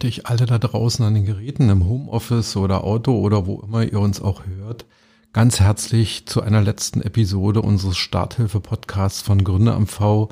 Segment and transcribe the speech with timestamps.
[0.00, 3.82] Möchte ich alle da draußen an den Geräten im Homeoffice oder Auto oder wo immer
[3.82, 4.86] ihr uns auch hört,
[5.34, 10.30] ganz herzlich zu einer letzten Episode unseres Starthilfe-Podcasts von Gründer MV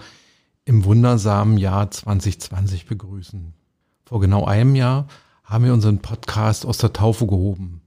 [0.65, 3.53] im wundersamen Jahr 2020 begrüßen.
[4.07, 5.07] Vor genau einem Jahr
[5.45, 7.83] haben wir unseren Podcast aus der Taufe gehoben.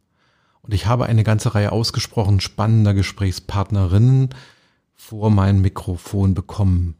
[0.62, 4.29] Und ich habe eine ganze Reihe ausgesprochen spannender Gesprächspartnerinnen
[4.93, 6.93] vor mein Mikrofon bekommen.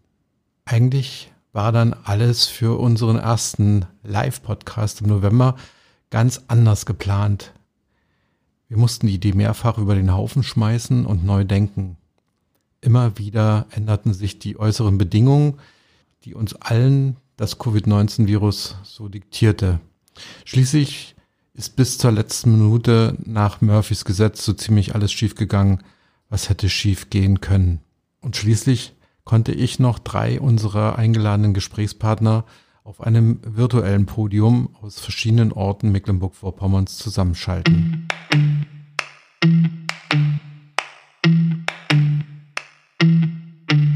[0.66, 5.56] Eigentlich war dann alles für unseren ersten Live-Podcast im November
[6.10, 7.54] ganz anders geplant.
[8.68, 11.98] Wir mussten die Idee mehrfach über den Haufen schmeißen und neu denken.
[12.80, 15.60] Immer wieder änderten sich die äußeren Bedingungen,
[16.24, 19.80] die uns allen das Covid-19-Virus so diktierte.
[20.46, 21.16] Schließlich
[21.54, 25.84] ist bis zur letzten Minute nach Murphys Gesetz so ziemlich alles schiefgegangen,
[26.30, 27.82] was hätte schief gehen können.
[28.22, 28.94] Und schließlich
[29.24, 32.46] konnte ich noch drei unserer eingeladenen Gesprächspartner
[32.84, 38.08] auf einem virtuellen Podium aus verschiedenen Orten Mecklenburg-Vorpommerns zusammenschalten.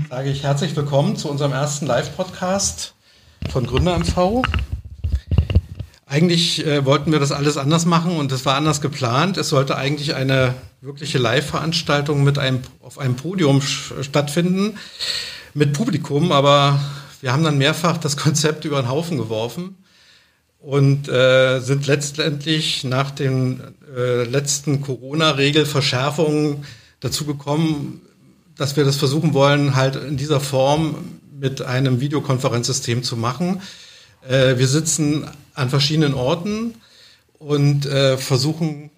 [0.10, 2.96] Sage ich herzlich willkommen zu unserem ersten Live-Podcast
[3.50, 4.44] von Gründer MV.
[6.08, 9.38] Eigentlich äh, wollten wir das alles anders machen und es war anders geplant.
[9.38, 14.78] Es sollte eigentlich eine wirkliche Live-Veranstaltung mit einem auf einem Podium stattfinden
[15.56, 16.80] mit Publikum, aber
[17.22, 19.78] wir haben dann mehrfach das Konzept über den Haufen geworfen
[20.60, 23.62] und äh, sind letztendlich nach den
[23.96, 26.66] äh, letzten Corona-Regelverschärfungen
[27.00, 28.02] dazu gekommen,
[28.56, 33.62] dass wir das versuchen wollen, halt in dieser Form mit einem Videokonferenzsystem zu machen.
[34.28, 36.76] Äh, wir sitzen an verschiedenen Orten
[37.40, 38.90] und äh, versuchen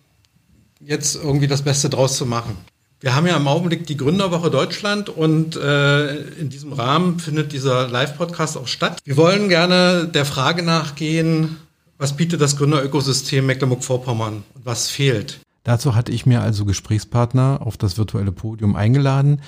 [0.79, 2.57] jetzt irgendwie das Beste draus zu machen.
[2.99, 7.87] Wir haben ja im Augenblick die Gründerwoche Deutschland und äh, in diesem Rahmen findet dieser
[7.87, 8.99] Live-Podcast auch statt.
[9.03, 11.57] Wir wollen gerne der Frage nachgehen,
[11.99, 15.39] was bietet das Gründerökosystem Mecklenburg-Vorpommern und was fehlt?
[15.63, 19.41] Dazu hatte ich mir also Gesprächspartner auf das virtuelle Podium eingeladen,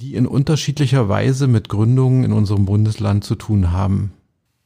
[0.00, 4.12] die in unterschiedlicher Weise mit Gründungen in unserem Bundesland zu tun haben.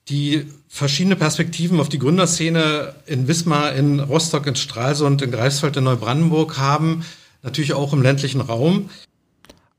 [0.09, 5.84] Die verschiedene Perspektiven auf die Gründerszene in Wismar, in Rostock, in Stralsund, in Greifswald, in
[5.84, 7.05] Neubrandenburg haben,
[7.43, 8.88] natürlich auch im ländlichen Raum.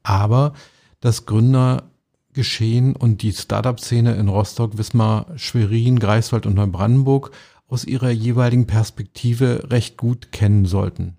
[0.04, 0.54] Aber
[1.00, 7.31] das Gründergeschehen und die Startup-Szene in Rostock, Wismar, Schwerin, Greifswald und Neubrandenburg
[7.68, 11.18] aus ihrer jeweiligen Perspektive recht gut kennen sollten.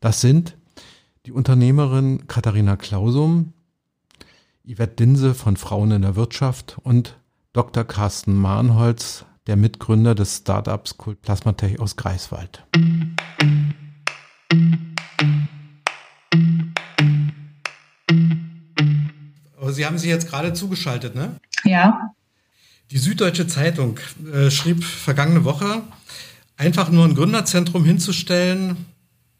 [0.00, 0.56] Das sind
[1.26, 3.52] die Unternehmerin Katharina Klausum,
[4.66, 7.17] Yvette Dinse von Frauen in der Wirtschaft und
[7.54, 7.84] Dr.
[7.84, 12.66] Carsten Mahnholz, der Mitgründer des Startups Kult Plasmatech aus Greifswald.
[19.56, 21.36] Aber Sie haben sich jetzt gerade zugeschaltet, ne?
[21.64, 22.12] Ja.
[22.90, 23.98] Die Süddeutsche Zeitung
[24.32, 25.82] äh, schrieb vergangene Woche,
[26.58, 28.86] einfach nur ein Gründerzentrum hinzustellen,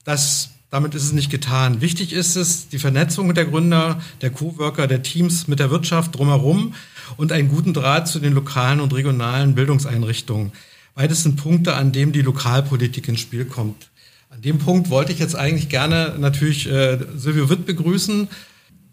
[0.05, 1.83] das, damit ist es nicht getan.
[1.83, 6.75] Wichtig ist es, die Vernetzung der Gründer, der Coworker, der Teams mit der Wirtschaft drumherum
[7.17, 10.53] und einen guten Draht zu den lokalen und regionalen Bildungseinrichtungen.
[10.95, 13.89] Beides sind Punkte, an denen die Lokalpolitik ins Spiel kommt.
[14.31, 18.29] An dem Punkt wollte ich jetzt eigentlich gerne natürlich äh, Silvio Witt begrüßen,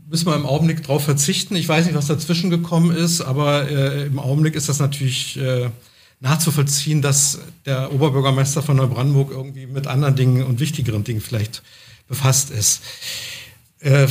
[0.07, 1.55] müssen wir im Augenblick darauf verzichten.
[1.55, 5.69] Ich weiß nicht, was dazwischen gekommen ist, aber äh, im Augenblick ist das natürlich äh,
[6.19, 11.63] nachzuvollziehen, dass der Oberbürgermeister von Neubrandenburg irgendwie mit anderen Dingen und wichtigeren Dingen vielleicht
[12.07, 12.81] befasst ist.
[13.79, 14.07] Äh,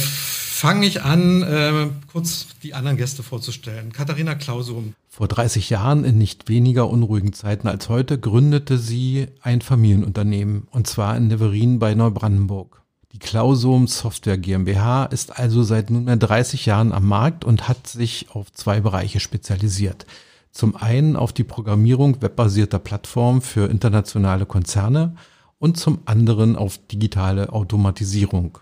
[0.64, 3.92] Fange ich an, äh, kurz die anderen Gäste vorzustellen.
[3.92, 4.94] Katharina Klausum.
[5.10, 10.86] Vor 30 Jahren, in nicht weniger unruhigen Zeiten als heute, gründete sie ein Familienunternehmen, und
[10.86, 12.80] zwar in Neverin bei Neubrandenburg.
[13.12, 18.28] Die Klausum Software GmbH ist also seit nunmehr 30 Jahren am Markt und hat sich
[18.30, 20.06] auf zwei Bereiche spezialisiert.
[20.50, 25.14] Zum einen auf die Programmierung webbasierter Plattformen für internationale Konzerne
[25.58, 28.60] und zum anderen auf digitale Automatisierung.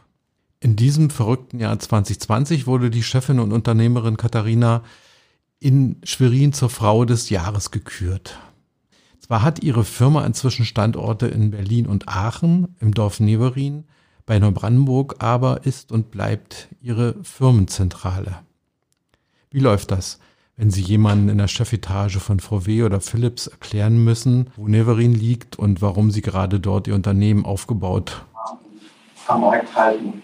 [0.62, 4.84] In diesem verrückten Jahr 2020 wurde die Chefin und Unternehmerin Katharina
[5.58, 8.38] in Schwerin zur Frau des Jahres gekürt.
[9.18, 13.86] Zwar hat ihre Firma inzwischen Standorte in Berlin und Aachen im Dorf Neverin,
[14.24, 18.38] bei Neubrandenburg aber ist und bleibt ihre Firmenzentrale.
[19.50, 20.20] Wie läuft das,
[20.56, 25.58] wenn Sie jemanden in der Chefetage von VW oder Philips erklären müssen, wo Neverin liegt
[25.58, 28.24] und warum Sie gerade dort Ihr Unternehmen aufgebaut
[29.26, 30.22] am Markt halten?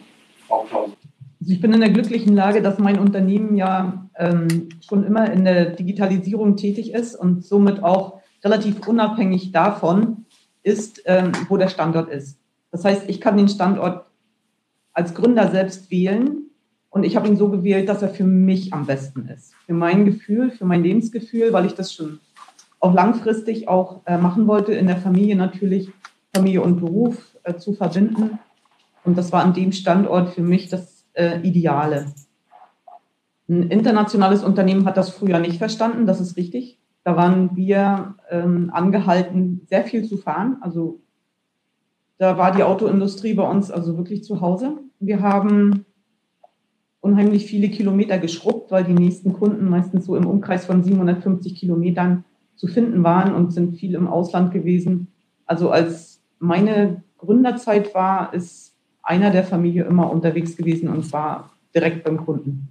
[1.40, 5.44] Also ich bin in der glücklichen Lage, dass mein Unternehmen ja ähm, schon immer in
[5.44, 10.26] der Digitalisierung tätig ist und somit auch relativ unabhängig davon
[10.62, 12.38] ist, ähm, wo der Standort ist.
[12.70, 14.06] Das heißt, ich kann den Standort
[14.92, 16.50] als Gründer selbst wählen
[16.90, 19.54] und ich habe ihn so gewählt, dass er für mich am besten ist.
[19.66, 22.20] Für mein Gefühl, für mein Lebensgefühl, weil ich das schon
[22.80, 25.90] auch langfristig auch äh, machen wollte, in der Familie natürlich
[26.34, 28.38] Familie und Beruf äh, zu verbinden.
[29.08, 32.12] Und das war an dem Standort für mich das äh, Ideale.
[33.48, 36.78] Ein internationales Unternehmen hat das früher nicht verstanden, das ist richtig.
[37.04, 40.58] Da waren wir ähm, angehalten, sehr viel zu fahren.
[40.60, 41.00] Also
[42.18, 44.76] da war die Autoindustrie bei uns also wirklich zu Hause.
[45.00, 45.86] Wir haben
[47.00, 52.26] unheimlich viele Kilometer geschrubbt, weil die nächsten Kunden meistens so im Umkreis von 750 Kilometern
[52.56, 55.08] zu finden waren und sind viel im Ausland gewesen.
[55.46, 58.67] Also als meine Gründerzeit war, ist
[59.08, 62.68] einer der Familie immer unterwegs gewesen und war direkt beim Kunden.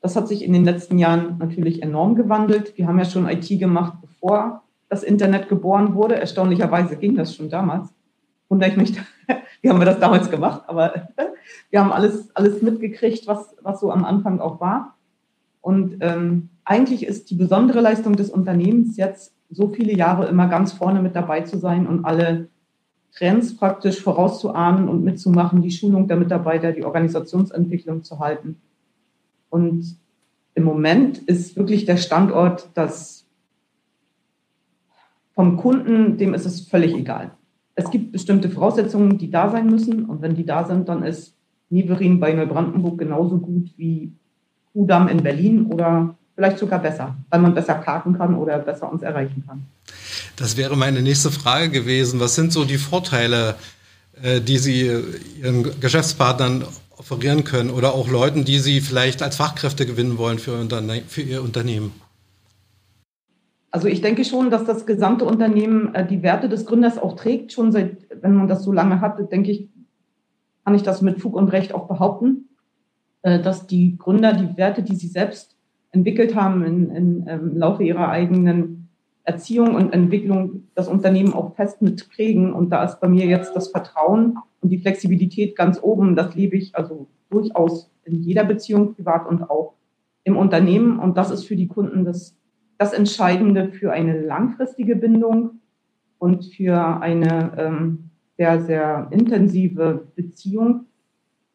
[0.00, 2.78] Das hat sich in den letzten Jahren natürlich enorm gewandelt.
[2.78, 6.16] Wir haben ja schon IT gemacht, bevor das Internet geboren wurde.
[6.16, 7.92] Erstaunlicherweise ging das schon damals.
[8.48, 8.98] Wundere ich mich,
[9.60, 10.62] wie haben wir das damals gemacht?
[10.66, 11.08] Aber
[11.70, 14.96] wir haben alles, alles mitgekriegt, was, was so am Anfang auch war.
[15.60, 20.72] Und ähm, eigentlich ist die besondere Leistung des Unternehmens jetzt so viele Jahre immer ganz
[20.72, 22.48] vorne mit dabei zu sein und alle
[23.16, 28.56] Trends praktisch vorauszuahnen und mitzumachen, die Schulung der Mitarbeiter, die Organisationsentwicklung zu halten.
[29.48, 29.96] Und
[30.54, 33.26] im Moment ist wirklich der Standort das
[35.34, 37.30] vom Kunden, dem ist es völlig egal.
[37.74, 40.06] Es gibt bestimmte Voraussetzungen, die da sein müssen.
[40.06, 41.34] Und wenn die da sind, dann ist
[41.68, 44.12] Niverin bei Neubrandenburg genauso gut wie
[44.72, 49.02] Kudamm in Berlin oder vielleicht sogar besser, weil man besser parken kann oder besser uns
[49.02, 49.66] erreichen kann.
[50.36, 52.20] Das wäre meine nächste Frage gewesen.
[52.20, 53.56] Was sind so die Vorteile,
[54.22, 54.90] äh, die Sie
[55.40, 56.64] Ihren Geschäftspartnern
[56.98, 60.66] offerieren können oder auch Leuten, die Sie vielleicht als Fachkräfte gewinnen wollen für,
[61.08, 61.92] für Ihr Unternehmen?
[63.70, 67.52] Also ich denke schon, dass das gesamte Unternehmen äh, die Werte des Gründers auch trägt.
[67.52, 69.68] Schon seit, wenn man das so lange hat, denke ich,
[70.64, 72.48] kann ich das mit Fug und Recht auch behaupten,
[73.22, 75.56] äh, dass die Gründer die Werte, die sie selbst
[75.92, 78.75] entwickelt haben in, in, ähm, im Laufe ihrer eigenen
[79.26, 82.52] Erziehung und Entwicklung, das Unternehmen auch fest mitprägen.
[82.52, 86.16] Und da ist bei mir jetzt das Vertrauen und die Flexibilität ganz oben.
[86.16, 89.74] Das lebe ich also durchaus in jeder Beziehung, privat und auch
[90.24, 90.98] im Unternehmen.
[90.98, 92.36] Und das ist für die Kunden das
[92.78, 95.60] das Entscheidende für eine langfristige Bindung
[96.18, 100.86] und für eine ähm, sehr, sehr intensive Beziehung.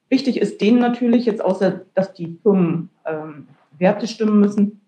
[0.10, 3.48] Wichtig ist denen natürlich jetzt außer, dass die Firmen ähm,
[3.78, 4.81] Werte stimmen müssen.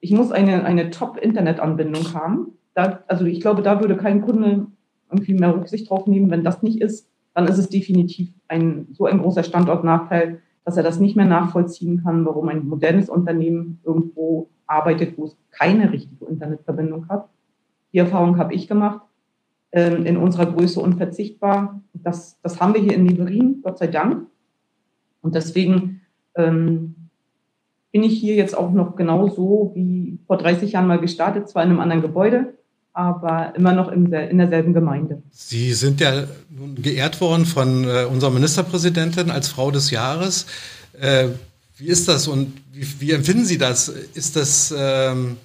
[0.00, 2.52] Ich muss eine, eine Top-Internet-Anbindung haben.
[2.74, 4.66] Da, also ich glaube, da würde kein Kunde
[5.10, 6.30] irgendwie mehr Rücksicht drauf nehmen.
[6.30, 10.82] Wenn das nicht ist, dann ist es definitiv ein, so ein großer Standortnachteil, dass er
[10.82, 16.26] das nicht mehr nachvollziehen kann, warum ein modernes Unternehmen irgendwo arbeitet, wo es keine richtige
[16.26, 17.28] Internetverbindung hat.
[17.92, 19.00] Die Erfahrung habe ich gemacht,
[19.72, 21.80] ähm, in unserer Größe unverzichtbar.
[21.92, 24.26] Das, das haben wir hier in Niverin, Gott sei Dank.
[25.22, 26.00] Und deswegen
[26.34, 26.94] ähm,
[27.92, 31.70] bin ich hier jetzt auch noch genauso wie vor 30 Jahren mal gestartet, zwar in
[31.70, 32.54] einem anderen Gebäude,
[32.92, 35.22] aber immer noch in, der, in derselben Gemeinde.
[35.30, 40.46] Sie sind ja nun geehrt worden von äh, unserer Ministerpräsidentin als Frau des Jahres.
[41.00, 41.28] Äh,
[41.76, 43.88] wie ist das und wie, wie empfinden Sie das?
[43.88, 45.36] Ist das, ähm,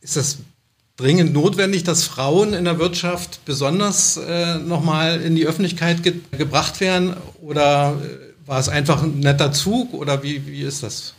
[0.00, 0.38] ist das
[0.96, 6.80] dringend notwendig, dass Frauen in der Wirtschaft besonders äh, nochmal in die Öffentlichkeit ge gebracht
[6.80, 7.14] werden?
[7.42, 9.92] Oder äh, war es einfach ein netter Zug?
[9.92, 11.14] Oder wie, wie ist das?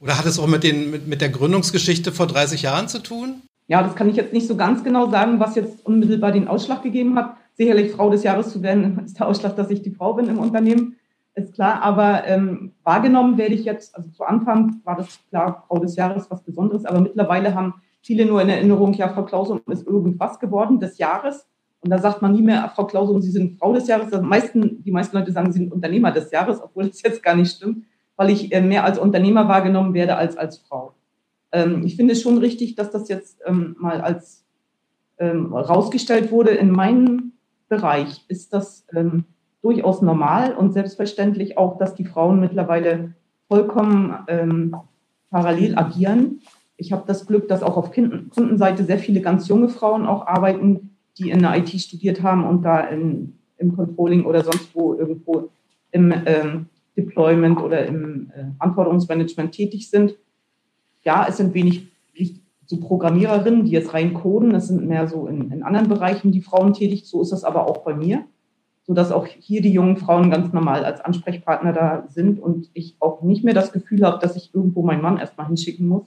[0.00, 3.42] Oder hat es auch mit, den, mit, mit der Gründungsgeschichte vor 30 Jahren zu tun?
[3.68, 6.82] Ja, das kann ich jetzt nicht so ganz genau sagen, was jetzt unmittelbar den Ausschlag
[6.82, 7.36] gegeben hat.
[7.54, 10.38] Sicherlich Frau des Jahres zu werden, ist der Ausschlag, dass ich die Frau bin im
[10.38, 10.96] Unternehmen
[11.34, 15.78] ist klar, aber ähm, wahrgenommen werde ich jetzt, also zu Anfang war das klar, Frau
[15.78, 19.86] des Jahres was Besonderes, aber mittlerweile haben viele nur in Erinnerung, ja, Frau Klausum ist
[19.86, 21.46] irgendwas geworden des Jahres.
[21.82, 24.10] Und da sagt man nie mehr, Frau Klausum, Sie sind Frau des Jahres.
[24.10, 27.34] Die meisten, die meisten Leute sagen, Sie sind Unternehmer des Jahres, obwohl das jetzt gar
[27.34, 27.84] nicht stimmt,
[28.20, 30.92] weil ich äh, mehr als Unternehmer wahrgenommen werde als als Frau.
[31.52, 34.44] Ähm, ich finde es schon richtig, dass das jetzt ähm, mal als
[35.18, 36.50] ähm, rausgestellt wurde.
[36.50, 37.32] In meinem
[37.70, 38.84] Bereich ist das
[39.62, 43.14] durchaus normal und selbstverständlich auch, dass die Frauen mittlerweile
[43.46, 44.74] vollkommen
[45.30, 46.40] parallel agieren.
[46.76, 50.96] Ich habe das Glück, dass auch auf Kundenseite sehr viele ganz junge Frauen auch arbeiten,
[51.16, 55.50] die in der IT studiert haben und da in, im Controlling oder sonst wo irgendwo
[55.92, 56.66] im ähm,
[57.04, 60.16] Deployment oder im äh, Anforderungsmanagement tätig sind.
[61.02, 61.88] Ja, es sind wenig
[62.66, 64.54] so Programmiererinnen, die jetzt rein coden.
[64.54, 67.06] Es sind mehr so in, in anderen Bereichen die Frauen tätig.
[67.06, 68.24] So ist das aber auch bei mir
[68.90, 73.22] sodass auch hier die jungen Frauen ganz normal als Ansprechpartner da sind und ich auch
[73.22, 76.02] nicht mehr das Gefühl habe, dass ich irgendwo meinen Mann erstmal hinschicken muss,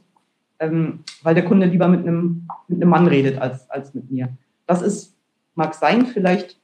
[0.60, 4.36] ähm, weil der Kunde lieber mit einem, mit einem Mann redet als, als mit mir.
[4.68, 5.16] Das ist,
[5.56, 6.60] mag sein, vielleicht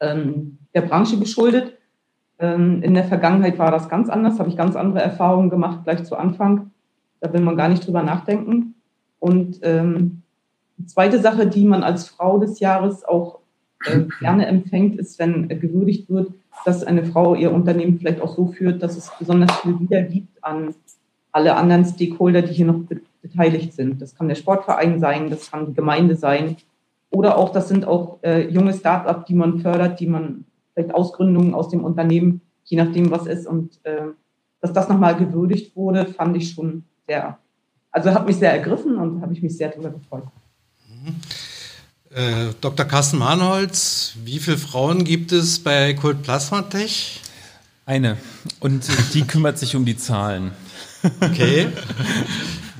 [0.00, 1.78] ähm, der Branche geschuldet.
[2.38, 6.04] Ähm, in der Vergangenheit war das ganz anders, habe ich ganz andere Erfahrungen gemacht, gleich
[6.04, 6.70] zu Anfang.
[7.20, 8.74] Da will man gar nicht drüber nachdenken.
[9.20, 10.22] Und ähm,
[10.78, 13.38] Die zweite Sache, die man als Frau des Jahres auch
[13.86, 16.32] äh, gerne empfängt, ist, wenn äh, gewürdigt wird,
[16.64, 20.74] dass eine Frau ihr Unternehmen vielleicht auch so führt, dass es besonders viel wiedergibt an
[21.30, 24.02] alle anderen Stakeholder, die hier noch be beteiligt sind.
[24.02, 26.56] Das kann der Sportverein sein, das kann die Gemeinde sein
[27.12, 31.54] oder auch, das sind auch äh, junge Start-up, die man fördert, die man vielleicht Ausgründungen
[31.54, 33.46] aus dem Unternehmen, je nachdem was ist.
[33.46, 34.08] Und äh,
[34.60, 37.38] dass das nochmal gewürdigt wurde, fand ich schon sehr,
[37.90, 40.24] also hat mich sehr ergriffen und habe ich mich sehr darüber gefreut.
[40.88, 41.16] Mhm.
[42.14, 42.86] Äh, Dr.
[42.86, 47.20] Carsten Mahnholz, wie viele Frauen gibt es bei Kult Plasma Tech?
[47.86, 48.16] Eine.
[48.60, 50.52] Und die kümmert sich um die Zahlen.
[51.20, 51.68] Okay.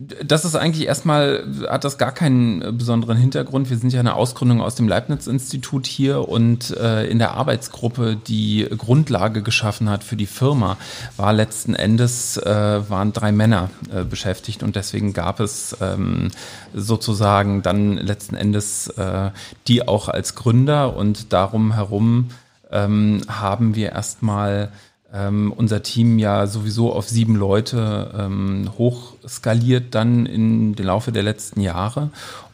[0.00, 3.70] Das ist eigentlich erstmal, hat das gar keinen besonderen Hintergrund.
[3.70, 8.66] Wir sind ja eine Ausgründung aus dem Leibniz-Institut hier und äh, in der Arbeitsgruppe, die
[8.76, 10.78] Grundlage geschaffen hat für die Firma,
[11.16, 16.32] war letzten Endes, äh, waren drei Männer äh, beschäftigt und deswegen gab es ähm,
[16.74, 19.30] sozusagen dann letzten Endes äh,
[19.68, 22.30] die auch als Gründer und darum herum
[22.72, 24.72] ähm, haben wir erstmal
[25.14, 31.22] ähm, unser Team ja sowieso auf sieben Leute ähm, hochskaliert dann in den Laufe der
[31.22, 32.10] letzten Jahre.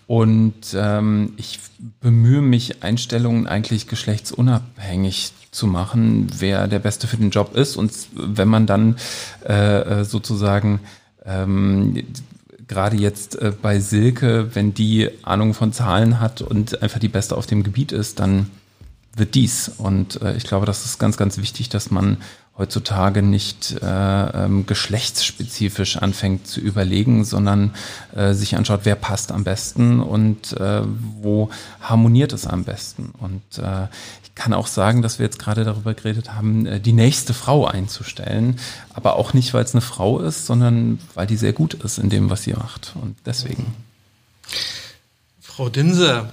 [0.06, 1.60] Und ähm, ich
[2.00, 7.76] bemühe mich, Einstellungen eigentlich geschlechtsunabhängig zu machen, wer der Beste für den Job ist.
[7.76, 8.96] Und wenn man dann
[9.48, 10.80] äh, äh sozusagen
[11.24, 12.02] ähm,
[12.66, 17.36] gerade jetzt äh, bei Silke, wenn die Ahnung von Zahlen hat und einfach die Beste
[17.36, 18.50] auf dem Gebiet ist, dann
[19.16, 19.70] wird dies.
[19.78, 22.18] Und äh, ich glaube, das ist ganz, ganz wichtig, dass man
[22.60, 27.74] heutzutage nicht äh, ähm, geschlechtsspezifisch anfängt zu überlegen, sondern
[28.14, 30.82] äh, sich anschaut, wer passt am besten und äh,
[31.22, 31.48] wo
[31.80, 33.12] harmoniert es am besten.
[33.18, 33.84] Und äh,
[34.22, 37.66] ich kann auch sagen, dass wir jetzt gerade darüber geredet haben, äh, die nächste Frau
[37.66, 38.58] einzustellen,
[38.92, 42.10] aber auch nicht, weil es eine Frau ist, sondern weil die sehr gut ist in
[42.10, 42.92] dem, was sie macht.
[43.00, 43.74] Und deswegen.
[45.40, 46.28] Frau Dinse,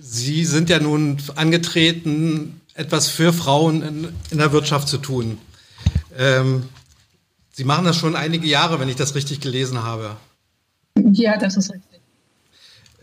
[0.00, 5.38] Sie sind ja nun angetreten, etwas für Frauen in, in der Wirtschaft zu tun.
[6.16, 6.68] Ähm,
[7.52, 10.16] Sie machen das schon einige Jahre, wenn ich das richtig gelesen habe.
[10.96, 12.00] Ja, das ist richtig.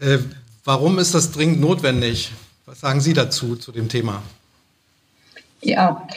[0.01, 0.19] Äh,
[0.65, 2.31] warum ist das dringend notwendig?
[2.65, 4.21] Was sagen Sie dazu, zu dem Thema?
[5.63, 6.07] Ja,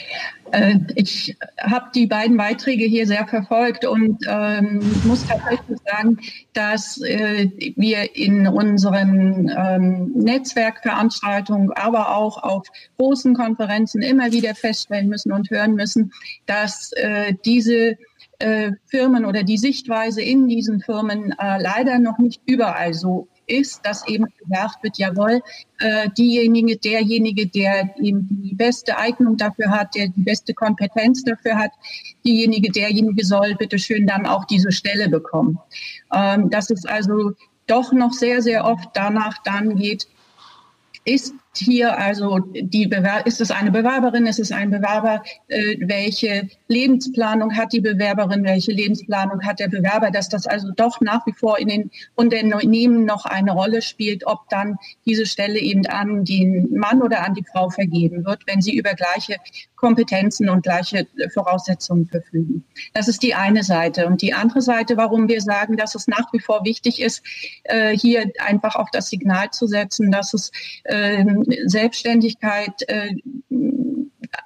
[0.52, 6.18] äh, ich habe die beiden Beiträge hier sehr verfolgt und ähm, muss tatsächlich sagen,
[6.54, 15.08] dass äh, wir in unseren ähm, Netzwerkveranstaltungen, aber auch auf großen Konferenzen immer wieder feststellen
[15.08, 16.12] müssen und hören müssen,
[16.46, 17.98] dass äh, diese
[18.38, 23.84] äh, Firmen oder die Sichtweise in diesen Firmen äh, leider noch nicht überall so ist,
[23.84, 25.42] dass eben gesagt wird, jawohl,
[25.78, 31.56] äh, diejenige, derjenige, der eben die beste Eignung dafür hat, der die beste Kompetenz dafür
[31.56, 31.70] hat,
[32.24, 35.58] diejenige, derjenige soll bitte schön dann auch diese Stelle bekommen.
[36.14, 37.32] Ähm, dass es also
[37.66, 40.06] doch noch sehr, sehr oft danach dann geht,
[41.04, 46.48] ist hier also die Bewer ist es eine Bewerberin, ist es ein Bewerber, äh, welche
[46.68, 51.32] Lebensplanung hat die Bewerberin, welche Lebensplanung hat der Bewerber, dass das also doch nach wie
[51.32, 56.76] vor in den Unternehmen noch eine Rolle spielt, ob dann diese Stelle eben an den
[56.76, 59.36] Mann oder an die Frau vergeben wird, wenn sie über gleiche
[59.84, 62.64] Kompetenzen und gleiche Voraussetzungen verfügen.
[62.94, 64.06] Das ist die eine Seite.
[64.06, 67.22] Und die andere Seite, warum wir sagen, dass es nach wie vor wichtig ist,
[67.64, 70.50] äh, hier einfach auch das Signal zu setzen, dass es
[70.86, 73.14] ähm, Selbstständigkeit, äh,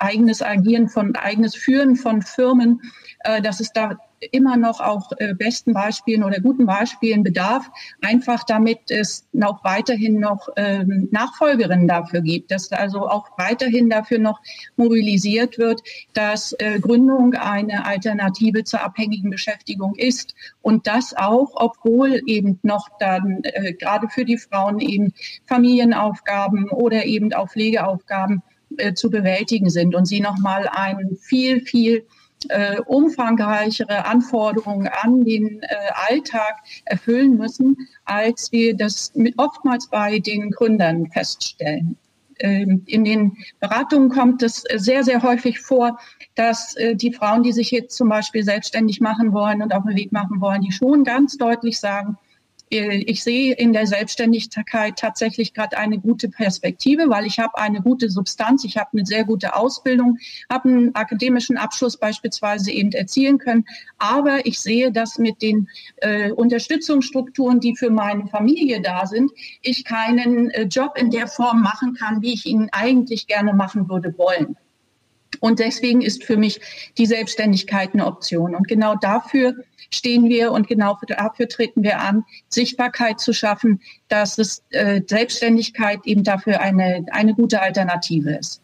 [0.01, 2.81] eigenes Agieren von, eigenes Führen von Firmen,
[3.21, 3.97] äh, dass es da
[4.33, 7.71] immer noch auch äh, besten Beispielen oder guten Beispielen bedarf,
[8.01, 14.19] einfach damit es noch weiterhin noch ähm, Nachfolgerinnen dafür gibt, dass also auch weiterhin dafür
[14.19, 14.41] noch
[14.77, 15.83] mobilisiert wird,
[16.15, 22.89] dass äh, Gründung eine Alternative zur abhängigen Beschäftigung ist und das auch, obwohl eben noch
[22.99, 25.13] dann äh, gerade für die Frauen eben
[25.47, 28.43] Familienaufgaben oder eben auch Pflegeaufgaben
[28.95, 32.07] zu bewältigen sind und sie nochmal ein viel, viel
[32.49, 35.67] äh, umfangreichere Anforderungen an den äh,
[36.09, 41.97] Alltag erfüllen müssen, als wir das mit oftmals bei den Gründern feststellen.
[42.41, 45.99] Ähm, in den Beratungen kommt es sehr, sehr häufig vor,
[46.37, 49.97] dass äh, die Frauen, die sich jetzt zum Beispiel selbstständig machen wollen und auf den
[49.97, 52.17] Weg machen wollen, die schon ganz deutlich sagen,
[52.71, 58.11] ich sehe in der Selbstständigkeit tatsächlich gerade eine gute Perspektive, weil ich habe eine gute
[58.11, 60.19] Substanz, ich habe eine sehr gute Ausbildung,
[60.51, 63.65] habe einen akademischen Abschluss beispielsweise eben erzielen können.
[63.99, 69.31] Aber ich sehe, dass mit den äh, Unterstützungsstrukturen, die für meine Familie da sind,
[69.63, 73.89] ich keinen äh, Job in der Form machen kann, wie ich ihn eigentlich gerne machen
[73.89, 74.57] würde wollen.
[75.41, 76.61] Und deswegen ist für mich
[76.97, 78.55] die Selbstständigkeit eine Option.
[78.55, 79.55] Und genau dafür
[79.91, 86.01] stehen wir und genau dafür treten wir an, Sichtbarkeit zu schaffen, dass es äh, Selbstständigkeit
[86.05, 88.61] eben dafür eine, eine gute Alternative ist.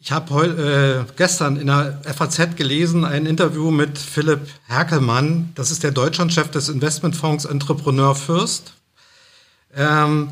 [0.00, 5.50] Ich habe äh, gestern in der FAZ gelesen, ein Interview mit Philipp Herkelmann.
[5.56, 8.74] Das ist der Deutschlandchef des Investmentfonds Entrepreneur Fürst.
[9.76, 10.30] Ähm,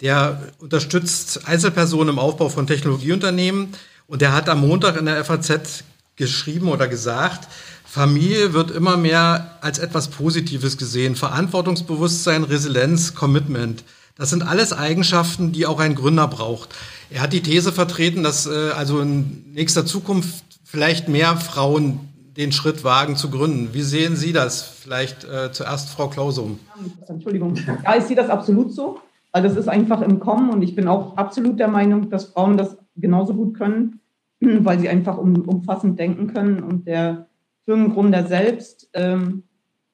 [0.00, 3.72] der unterstützt Einzelpersonen im Aufbau von Technologieunternehmen.
[4.08, 5.84] Und der hat am Montag in der FAZ
[6.16, 7.48] geschrieben oder gesagt,
[7.84, 11.16] Familie wird immer mehr als etwas Positives gesehen.
[11.16, 13.84] Verantwortungsbewusstsein, Resilienz, Commitment.
[14.16, 16.74] Das sind alles Eigenschaften, die auch ein Gründer braucht.
[17.10, 22.00] Er hat die These vertreten, dass äh, also in nächster Zukunft vielleicht mehr Frauen
[22.36, 23.70] den Schritt wagen zu gründen.
[23.72, 24.62] Wie sehen Sie das?
[24.62, 26.58] Vielleicht äh, zuerst Frau Klausum.
[27.06, 27.54] Entschuldigung.
[27.84, 29.00] Ja, ich sehe das absolut so.
[29.32, 32.56] Also das ist einfach im Kommen und ich bin auch absolut der Meinung, dass Frauen
[32.56, 34.00] das genauso gut können,
[34.40, 37.28] weil sie einfach um, umfassend denken können und der
[37.64, 39.42] Firmengründer selbst ähm,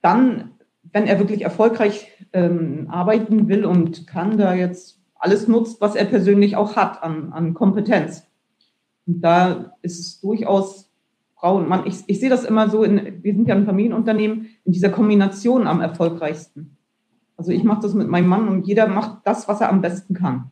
[0.02, 0.52] dann,
[0.92, 6.04] wenn er wirklich erfolgreich ähm, arbeiten will und kann, da jetzt alles nutzt, was er
[6.04, 8.26] persönlich auch hat an, an Kompetenz.
[9.06, 10.90] Und da ist es durchaus
[11.36, 11.86] Frau und Mann.
[11.86, 15.66] Ich, ich sehe das immer so, in, wir sind ja ein Familienunternehmen, in dieser Kombination
[15.66, 16.76] am erfolgreichsten.
[17.36, 20.14] Also ich mache das mit meinem Mann und jeder macht das, was er am besten
[20.14, 20.50] kann.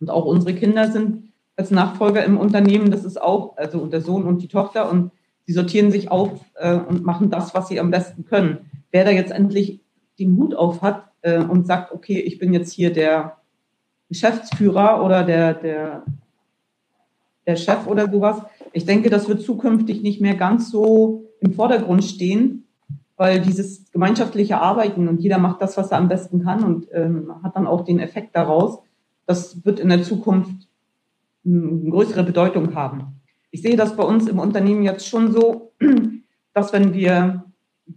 [0.00, 4.24] Und auch unsere Kinder sind als Nachfolger im Unternehmen, das ist auch, also der Sohn
[4.24, 5.12] und die Tochter und
[5.44, 8.70] sie sortieren sich auf äh, und machen das, was sie am besten können.
[8.90, 9.80] Wer da jetzt endlich
[10.18, 13.38] den Hut auf hat äh, und sagt, okay, ich bin jetzt hier der
[14.08, 16.04] Geschäftsführer oder der, der,
[17.46, 18.42] der Chef oder sowas.
[18.72, 22.64] Ich denke, das wird zukünftig nicht mehr ganz so im Vordergrund stehen,
[23.16, 27.32] weil dieses gemeinschaftliche Arbeiten und jeder macht das, was er am besten kann und ähm,
[27.42, 28.80] hat dann auch den Effekt daraus,
[29.26, 30.68] das wird in der Zukunft
[31.44, 33.20] größere Bedeutung haben.
[33.50, 35.72] Ich sehe das bei uns im Unternehmen jetzt schon so,
[36.54, 37.44] dass wenn wir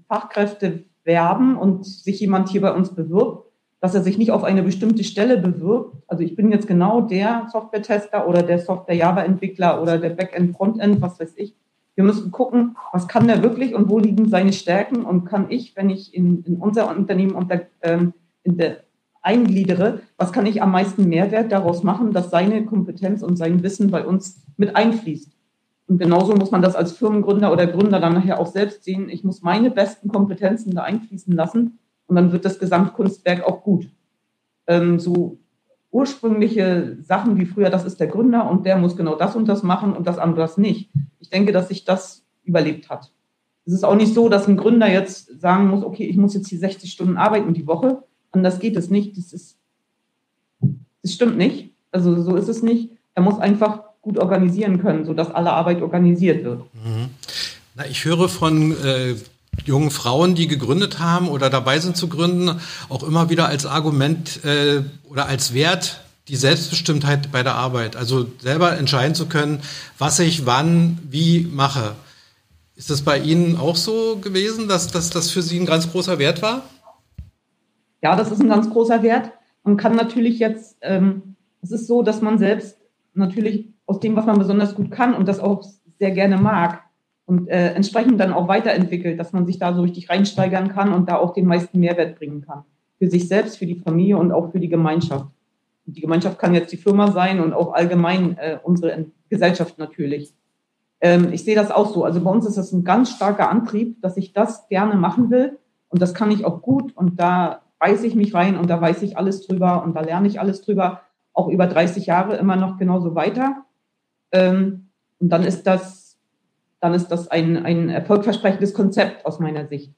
[0.08, 3.46] Fachkräfte werben und sich jemand hier bei uns bewirbt,
[3.80, 5.96] dass er sich nicht auf eine bestimmte Stelle bewirbt.
[6.08, 11.34] Also ich bin jetzt genau der Software-Tester oder der Software-Java-Entwickler oder der Backend-Frontend, was weiß
[11.36, 11.56] ich.
[11.94, 15.76] Wir müssen gucken, was kann der wirklich und wo liegen seine Stärken und kann ich,
[15.76, 18.85] wenn ich in, in unser Unternehmen unter, ähm, in der,
[19.26, 23.92] eingliedere, was kann ich am meisten Mehrwert daraus machen, dass seine Kompetenz und sein Wissen
[23.92, 25.32] bei uns mit einfließt.
[25.88, 29.10] Und genauso muss man das als Firmengründer oder Gründer dann nachher auch selbst sehen.
[29.10, 33.90] Ich muss meine besten Kompetenzen da einfließen lassen und dann wird das Gesamtkunstwerk auch gut.
[34.68, 35.38] Ähm, so
[35.92, 39.64] ursprüngliche Sachen wie früher, das ist der Gründer und der muss genau das und das
[39.64, 40.92] machen und das andere das nicht.
[41.20, 43.12] Ich denke, dass sich das überlebt hat.
[43.66, 46.50] Es ist auch nicht so, dass ein Gründer jetzt sagen muss, okay, ich muss jetzt
[46.50, 48.04] hier 60 Stunden arbeiten die Woche.
[48.36, 49.18] Anders geht es nicht.
[49.18, 49.56] Das ist,
[51.02, 51.70] das stimmt nicht.
[51.92, 52.90] Also so ist es nicht.
[53.14, 56.60] Er muss einfach gut organisieren können, sodass alle Arbeit organisiert wird.
[56.74, 57.10] Mhm.
[57.76, 59.16] Na, ich höre von äh,
[59.64, 64.44] jungen Frauen, die gegründet haben oder dabei sind zu gründen, auch immer wieder als Argument
[64.44, 67.96] äh, oder als Wert die Selbstbestimmtheit bei der Arbeit.
[67.96, 69.62] Also selber entscheiden zu können,
[69.98, 71.96] was ich wann, wie mache.
[72.76, 76.20] Ist das bei Ihnen auch so gewesen, dass, dass das für Sie ein ganz großer
[76.20, 76.64] Wert war?
[78.06, 79.32] Ja, das ist ein ganz großer Wert.
[79.64, 82.78] Man kann natürlich jetzt, ähm, es ist so, dass man selbst
[83.16, 85.64] natürlich aus dem, was man besonders gut kann und das auch
[85.98, 86.84] sehr gerne mag,
[87.26, 91.10] und äh, entsprechend dann auch weiterentwickelt, dass man sich da so richtig reinsteigern kann und
[91.10, 92.64] da auch den meisten Mehrwert bringen kann.
[93.00, 95.26] Für sich selbst, für die Familie und auch für die Gemeinschaft.
[95.88, 100.36] Und die Gemeinschaft kann jetzt die Firma sein und auch allgemein äh, unsere Gesellschaft natürlich.
[101.02, 102.04] Ähm, ich sehe das auch so.
[102.04, 105.58] Also bei uns ist das ein ganz starker Antrieb, dass ich das gerne machen will.
[105.90, 106.96] Und das kann ich auch gut.
[106.96, 110.28] Und da weiß ich mich rein und da weiß ich alles drüber und da lerne
[110.28, 111.02] ich alles drüber.
[111.34, 113.66] Auch über 30 Jahre immer noch genauso weiter.
[114.32, 116.06] Ähm, und dann ist das
[116.86, 119.92] dann ist das ein, ein erfolgversprechendes Konzept aus meiner Sicht.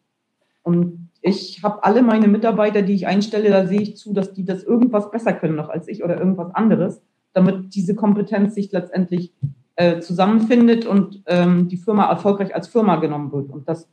[0.64, 4.46] Und ich habe alle meine Mitarbeiter, die ich einstelle, da sehe ich zu, dass die
[4.46, 7.02] das irgendwas besser können noch als ich oder irgendwas anderes,
[7.34, 9.34] damit diese Kompetenz sich letztendlich
[9.76, 13.50] äh, zusammenfindet und ähm, die Firma erfolgreich als Firma genommen wird.
[13.50, 13.90] Und das,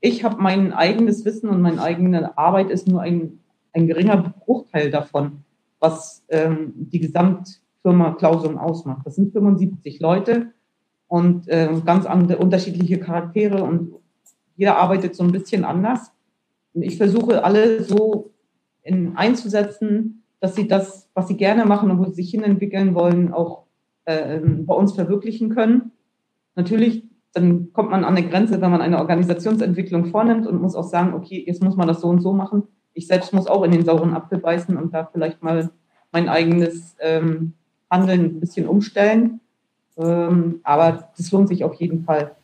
[0.00, 3.40] ich habe mein eigenes Wissen und meine eigene Arbeit ist nur ein,
[3.72, 5.44] ein geringer Bruchteil davon,
[5.80, 9.06] was ähm, die Gesamtfirma Klausum ausmacht.
[9.06, 10.52] Das sind 75 Leute
[11.08, 13.94] und äh, ganz andere, unterschiedliche Charaktere und
[14.56, 16.12] jeder arbeitet so ein bisschen anders.
[16.74, 18.32] Und ich versuche alle so
[18.82, 23.32] in, einzusetzen, dass sie das, was sie gerne machen und wo sie sich hinentwickeln wollen,
[23.32, 23.64] auch
[24.04, 25.92] äh, bei uns verwirklichen können.
[26.54, 30.88] Natürlich, dann kommt man an eine Grenze, wenn man eine Organisationsentwicklung vornimmt und muss auch
[30.88, 32.62] sagen, okay, jetzt muss man das so und so machen.
[32.92, 35.70] Ich selbst muss auch in den sauren Apfel beißen und da vielleicht mal
[36.12, 37.54] mein eigenes ähm,
[37.90, 39.40] Handeln ein bisschen umstellen.
[39.96, 42.36] Ähm, aber das lohnt sich auf jeden Fall.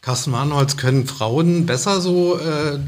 [0.00, 2.78] Carsten Mahnholz, können Frauen besser so äh,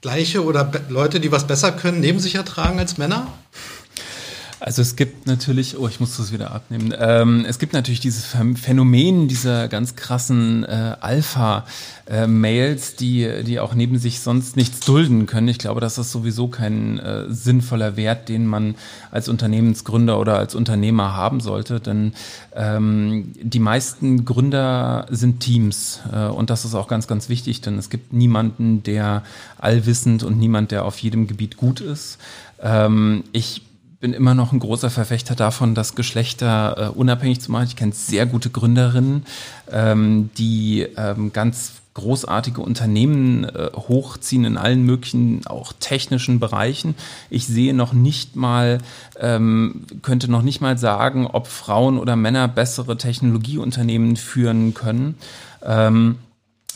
[0.00, 3.28] gleiche oder Leute, die was besser können, neben sich ertragen als Männer?
[4.64, 6.94] Also es gibt natürlich, oh, ich muss das wieder abnehmen.
[6.98, 13.98] Ähm, es gibt natürlich dieses Phänomen dieser ganz krassen äh, Alpha-Mails, die, die auch neben
[13.98, 15.48] sich sonst nichts dulden können.
[15.48, 18.74] Ich glaube, das ist sowieso kein äh, sinnvoller Wert, den man
[19.10, 21.78] als Unternehmensgründer oder als Unternehmer haben sollte.
[21.78, 22.14] Denn
[22.56, 26.00] ähm, die meisten Gründer sind Teams.
[26.10, 29.24] Äh, und das ist auch ganz, ganz wichtig, denn es gibt niemanden, der
[29.58, 32.16] allwissend und niemand, der auf jedem Gebiet gut ist.
[32.62, 33.60] Ähm, ich
[34.04, 37.64] bin immer noch ein großer Verfechter davon, das Geschlechter äh, unabhängig zu machen.
[37.68, 39.24] Ich kenne sehr gute Gründerinnen,
[39.72, 46.96] ähm, die ähm, ganz großartige Unternehmen äh, hochziehen in allen möglichen, auch technischen Bereichen.
[47.30, 48.76] Ich sehe noch nicht mal,
[49.18, 55.14] ähm, könnte noch nicht mal sagen, ob Frauen oder Männer bessere Technologieunternehmen führen können.
[55.64, 56.16] Ähm,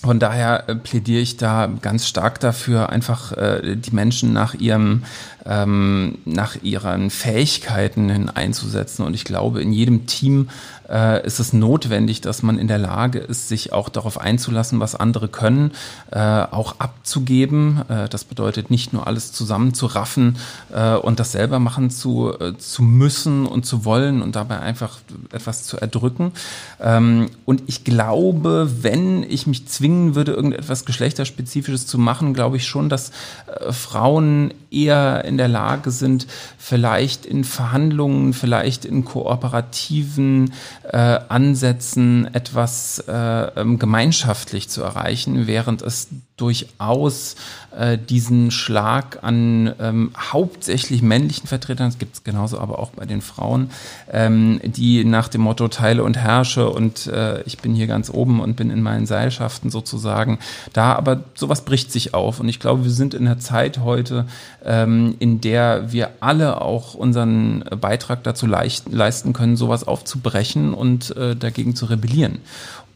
[0.02, 5.02] von daher äh, plädiere ich da ganz stark dafür, einfach äh, die Menschen nach ihrem
[5.44, 9.04] ähm, nach ihren Fähigkeiten hin einzusetzen.
[9.04, 10.50] Und ich glaube, in jedem Team
[10.88, 14.94] äh, ist es notwendig, dass man in der Lage ist, sich auch darauf einzulassen, was
[14.94, 15.72] andere können,
[16.11, 17.83] äh, auch abzugeben.
[17.88, 20.37] Äh, das bedeutet nicht nur alles zusammenzuraffen
[20.72, 24.98] äh, und das selber machen zu, äh, zu müssen und zu wollen und dabei einfach
[25.33, 26.33] etwas zu erdrücken.
[26.81, 32.66] Ähm, und ich glaube, wenn ich mich zwingen würde, irgendetwas Geschlechterspezifisches zu machen, glaube ich
[32.66, 33.11] schon, dass
[33.46, 36.27] äh, Frauen eher in der Lage sind,
[36.59, 40.53] vielleicht in Verhandlungen, vielleicht in kooperativen
[40.92, 47.37] äh, Ansätzen etwas äh, ähm, gemeinschaftlich zu erreichen, während es durchaus
[47.77, 53.05] äh, diesen Schlag an ähm, hauptsächlich männlichen Vertretern, das gibt es genauso aber auch bei
[53.05, 53.70] den Frauen,
[54.11, 58.40] ähm, die nach dem Motto teile und herrsche und äh, ich bin hier ganz oben
[58.40, 60.38] und bin in meinen Seilschaften sozusagen
[60.72, 64.27] da, aber sowas bricht sich auf und ich glaube, wir sind in der Zeit heute,
[64.64, 71.35] ähm, in der wir alle auch unseren Beitrag dazu leisten können, sowas aufzubrechen und äh,
[71.35, 72.38] dagegen zu rebellieren.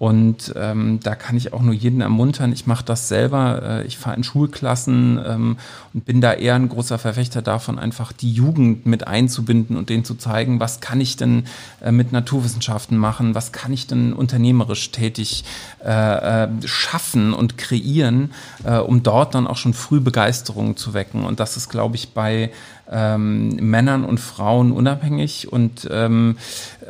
[0.02, 2.52] Und ähm, da kann ich auch nur jeden ermuntern.
[2.52, 3.31] Ich mache das selber.
[3.38, 5.56] Äh, ich fahre in Schulklassen ähm,
[5.94, 10.04] und bin da eher ein großer Verfechter davon, einfach die Jugend mit einzubinden und denen
[10.04, 11.44] zu zeigen, was kann ich denn
[11.80, 15.44] äh, mit Naturwissenschaften machen, was kann ich denn unternehmerisch tätig
[15.84, 18.32] äh, äh, schaffen und kreieren,
[18.64, 21.24] äh, um dort dann auch schon früh Begeisterung zu wecken.
[21.24, 22.50] Und das ist, glaube ich, bei
[22.92, 25.52] ähm, Männern und Frauen unabhängig.
[25.52, 26.36] Und ähm,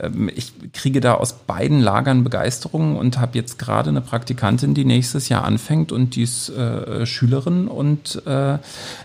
[0.01, 4.85] ähm, ich kriege da aus beiden Lagern Begeisterung und habe jetzt gerade eine Praktikantin, die
[4.85, 8.59] nächstes Jahr anfängt und die ist äh, Schülerin und äh,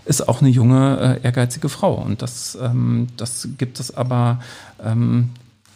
[0.04, 1.94] ist auch eine junge, äh, ehrgeizige Frau.
[1.94, 4.40] Und das, ähm, das gibt es aber
[4.84, 5.30] ähm,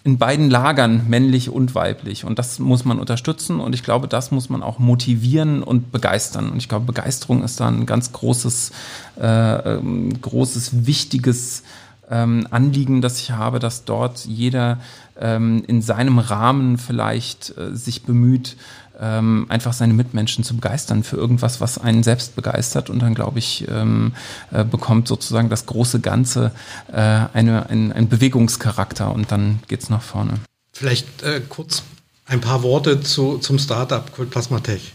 [0.05, 2.25] in beiden Lagern, männlich und weiblich.
[2.25, 6.51] Und das muss man unterstützen und ich glaube, das muss man auch motivieren und begeistern.
[6.51, 8.73] Und ich glaube, Begeisterung ist da ein ganz großes,
[9.21, 11.63] äh, ähm, großes, wichtiges
[12.11, 14.81] ähm, Anliegen, das ich habe, dass dort jeder
[15.21, 18.57] ähm, in seinem Rahmen vielleicht äh, sich bemüht,
[19.03, 22.89] ähm, einfach seine Mitmenschen zu begeistern für irgendwas, was einen selbst begeistert.
[22.89, 24.13] Und dann, glaube ich, ähm,
[24.53, 26.53] äh, bekommt sozusagen das große Ganze
[26.93, 30.35] äh, eine, ein, ein Bewegungscharakter und dann geht's nach vorne.
[30.73, 31.83] Vielleicht äh, kurz
[32.27, 34.93] ein paar Worte zu, zum Startup Cold Plasma Tech.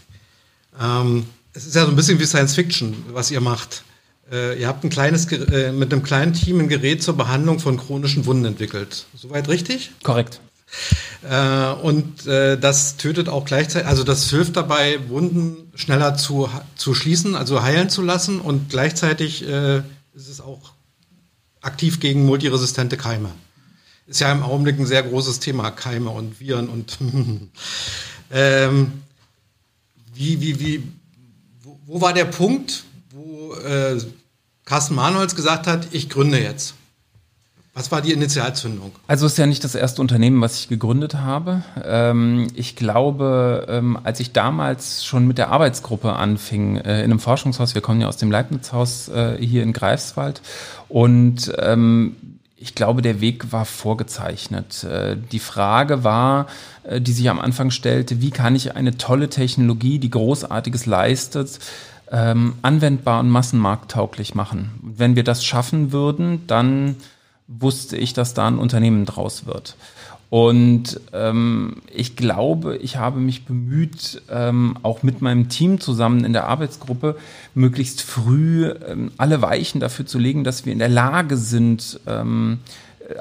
[0.80, 3.84] Ähm, es ist ja so ein bisschen wie Science Fiction, was ihr macht.
[4.32, 7.76] Äh, ihr habt ein kleines, äh, mit einem kleinen Team ein Gerät zur Behandlung von
[7.76, 9.06] chronischen Wunden entwickelt.
[9.14, 9.90] Soweit richtig?
[10.02, 10.40] Korrekt.
[11.28, 16.94] Äh, und äh, das tötet auch gleichzeitig, also das hilft dabei, Wunden schneller zu, zu
[16.94, 19.78] schließen, also heilen zu lassen und gleichzeitig äh,
[20.14, 20.72] ist es auch
[21.60, 23.30] aktiv gegen multiresistente Keime.
[24.06, 26.98] Ist ja im Augenblick ein sehr großes Thema, Keime und Viren und
[28.30, 28.92] ähm,
[30.14, 30.82] wie, wie, wie,
[31.62, 34.00] wo, wo, war der Punkt, wo äh,
[34.64, 36.74] Carsten Manuels gesagt hat, ich gründe jetzt?
[37.78, 38.90] Was war die Initialzündung?
[39.06, 41.62] Also es ist ja nicht das erste Unternehmen, was ich gegründet habe.
[41.84, 47.20] Ähm, ich glaube, ähm, als ich damals schon mit der Arbeitsgruppe anfing, äh, in einem
[47.20, 50.42] Forschungshaus, wir kommen ja aus dem Leibniz-Haus äh, hier in Greifswald,
[50.88, 52.16] und ähm,
[52.56, 54.82] ich glaube, der Weg war vorgezeichnet.
[54.82, 56.48] Äh, die Frage war,
[56.98, 61.60] die sich am Anfang stellte, wie kann ich eine tolle Technologie, die Großartiges leistet,
[62.10, 64.70] anwendbar und massenmarkttauglich machen?
[64.82, 66.96] Wenn wir das schaffen würden, dann
[67.48, 69.76] wusste ich, dass da ein Unternehmen draus wird.
[70.30, 76.34] Und ähm, ich glaube, ich habe mich bemüht, ähm, auch mit meinem Team zusammen in
[76.34, 77.16] der Arbeitsgruppe,
[77.54, 82.58] möglichst früh ähm, alle Weichen dafür zu legen, dass wir in der Lage sind, ähm,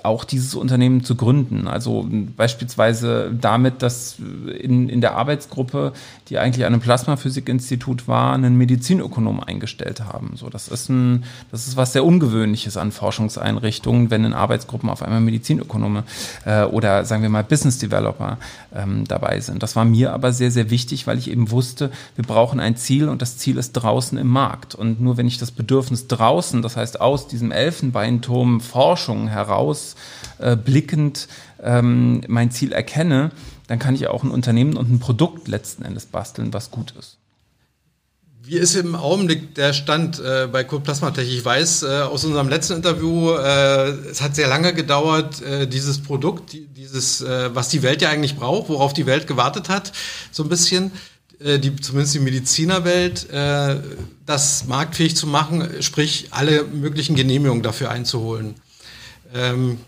[0.04, 1.68] auch dieses Unternehmen zu gründen.
[1.68, 4.18] Also beispielsweise damit, dass
[4.60, 5.94] in, in der Arbeitsgruppe,
[6.28, 10.32] die eigentlich an einem Plasmaphysikinstitut war, einen Medizinökonom eingestellt haben.
[10.36, 15.02] So, das ist ein, das ist was sehr Ungewöhnliches an Forschungseinrichtungen, wenn in Arbeitsgruppen auf
[15.02, 16.04] einmal Medizinökonome
[16.46, 18.38] äh, oder sagen wir mal Business Developer
[18.76, 19.64] ähm, dabei sind.
[19.64, 23.08] Das war mir aber sehr, sehr wichtig, weil ich eben wusste, wir brauchen ein Ziel
[23.08, 24.76] und das Ziel ist draußen im Markt.
[24.76, 29.77] Und nur wenn ich das Bedürfnis draußen, das heißt aus diesem Elfenbeinturm Forschung heraus
[30.40, 31.28] äh, blickend
[31.62, 33.32] ähm, mein Ziel erkenne,
[33.68, 37.18] dann kann ich auch ein Unternehmen und ein Produkt letzten Endes basteln, was gut ist.
[38.48, 41.28] Wie ist im Augenblick der Stand äh, bei Code Plasmatech?
[41.28, 46.02] Ich weiß äh, aus unserem letzten Interview, äh, es hat sehr lange gedauert, äh, dieses
[46.02, 49.92] Produkt, dieses, äh, was die Welt ja eigentlich braucht, worauf die Welt gewartet hat,
[50.32, 50.94] so ein bisschen,
[51.42, 53.28] äh, die, zumindest die Medizinerwelt,
[54.26, 58.56] das marktfähig zu machen, sprich alle möglichen Genehmigungen dafür einzuholen.
[59.34, 59.80] Ähm,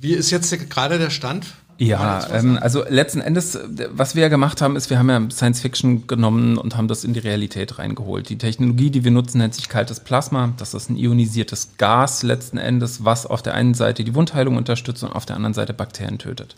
[0.00, 1.46] wie ist jetzt gerade der Stand?
[1.78, 3.58] Ja, ähm, also letzten Endes,
[3.90, 7.02] was wir ja gemacht haben, ist, wir haben ja Science Fiction genommen und haben das
[7.02, 8.28] in die Realität reingeholt.
[8.28, 10.52] Die Technologie, die wir nutzen, nennt sich kaltes Plasma.
[10.58, 15.02] Das ist ein ionisiertes Gas letzten Endes, was auf der einen Seite die Wundheilung unterstützt
[15.02, 16.54] und auf der anderen Seite Bakterien tötet.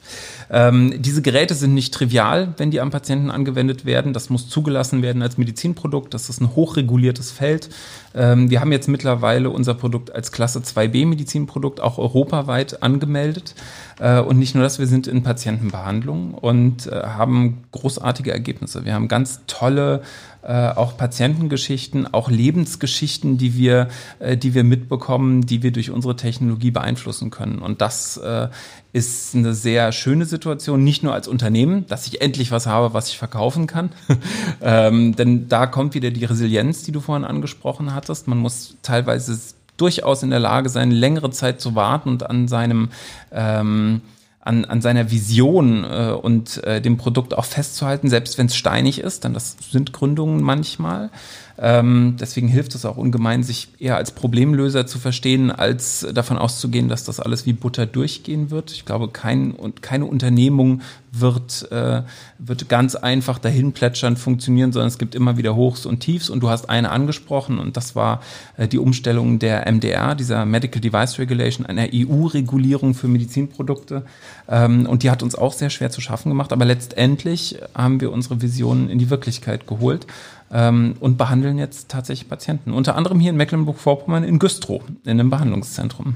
[0.50, 4.12] Ähm, diese Geräte sind nicht trivial, wenn die am Patienten angewendet werden.
[4.12, 6.12] Das muss zugelassen werden als Medizinprodukt.
[6.12, 7.70] Das ist ein hochreguliertes Feld.
[8.14, 13.54] Ähm, wir haben jetzt mittlerweile unser Produkt als Klasse 2b Medizinprodukt auch europaweit angemeldet.
[13.98, 18.84] Äh, und nicht nur das, wir sind in Patientenbehandlung und äh, haben großartige Ergebnisse.
[18.84, 20.02] Wir haben ganz tolle
[20.44, 26.16] äh, auch Patientengeschichten, auch Lebensgeschichten, die wir, äh, die wir mitbekommen, die wir durch unsere
[26.16, 27.60] Technologie beeinflussen können.
[27.60, 28.48] Und das äh,
[28.92, 33.08] ist eine sehr schöne Situation, nicht nur als Unternehmen, dass ich endlich was habe, was
[33.08, 33.90] ich verkaufen kann.
[34.60, 38.28] ähm, denn da kommt wieder die Resilienz, die du vorhin angesprochen hattest.
[38.28, 39.38] Man muss teilweise
[39.76, 42.90] durchaus in der Lage sein, längere Zeit zu warten und an seinem
[43.32, 44.02] ähm,
[44.44, 49.00] an, an seiner Vision äh, und äh, dem Produkt auch festzuhalten, selbst wenn es steinig
[49.00, 51.10] ist, denn das sind Gründungen manchmal.
[51.56, 56.88] Ähm, deswegen hilft es auch ungemein, sich eher als Problemlöser zu verstehen, als davon auszugehen,
[56.88, 58.72] dass das alles wie Butter durchgehen wird.
[58.72, 62.02] Ich glaube, kein und keine Unternehmung wird, äh,
[62.38, 66.28] wird ganz einfach dahin plätschern funktionieren, sondern es gibt immer wieder Hochs und Tiefs.
[66.28, 68.20] Und du hast eine angesprochen und das war
[68.56, 74.04] äh, die Umstellung der MDR, dieser Medical Device Regulation, einer EU-Regulierung für Medizinprodukte.
[74.48, 76.52] Ähm, und die hat uns auch sehr schwer zu schaffen gemacht.
[76.52, 80.06] Aber letztendlich haben wir unsere Visionen in die Wirklichkeit geholt
[80.54, 82.72] ähm, und behandeln jetzt tatsächlich Patienten.
[82.72, 86.14] Unter anderem hier in Mecklenburg-Vorpommern in Güstrow, in einem Behandlungszentrum.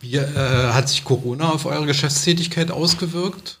[0.00, 3.58] Wie äh, hat sich Corona auf eure Geschäftstätigkeit ausgewirkt?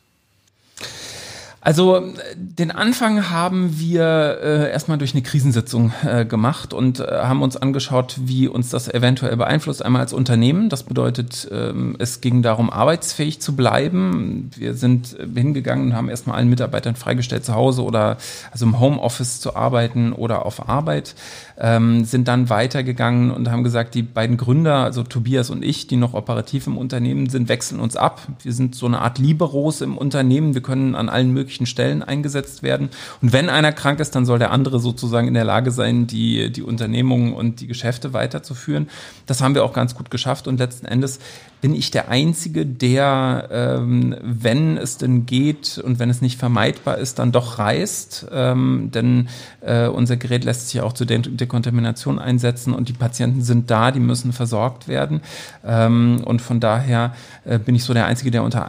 [1.64, 7.40] Also den Anfang haben wir äh, erstmal durch eine Krisensitzung äh, gemacht und äh, haben
[7.40, 9.82] uns angeschaut, wie uns das eventuell beeinflusst.
[9.82, 14.50] Einmal als Unternehmen, das bedeutet, ähm, es ging darum, arbeitsfähig zu bleiben.
[14.54, 18.18] Wir sind äh, hingegangen und haben erstmal allen Mitarbeitern freigestellt, zu Hause oder
[18.52, 21.14] also im Homeoffice zu arbeiten oder auf Arbeit
[21.58, 25.96] ähm, sind dann weitergegangen und haben gesagt, die beiden Gründer, also Tobias und ich, die
[25.96, 28.22] noch operativ im Unternehmen sind, wechseln uns ab.
[28.42, 30.54] Wir sind so eine Art Liberos im Unternehmen.
[30.54, 32.88] Wir können an allen möglichen Stellen eingesetzt werden.
[33.22, 36.50] Und wenn einer krank ist, dann soll der andere sozusagen in der Lage sein, die,
[36.50, 38.88] die Unternehmungen und die Geschäfte weiterzuführen.
[39.26, 41.20] Das haben wir auch ganz gut geschafft und letzten Endes
[41.60, 46.98] bin ich der Einzige, der, ähm, wenn es denn geht und wenn es nicht vermeidbar
[46.98, 48.26] ist, dann doch reist.
[48.32, 49.28] Ähm, denn
[49.62, 53.92] äh, unser Gerät lässt sich auch zur De Dekontamination einsetzen und die Patienten sind da,
[53.92, 55.22] die müssen versorgt werden.
[55.64, 57.14] Ähm, und von daher
[57.46, 58.68] äh, bin ich so der Einzige, der unter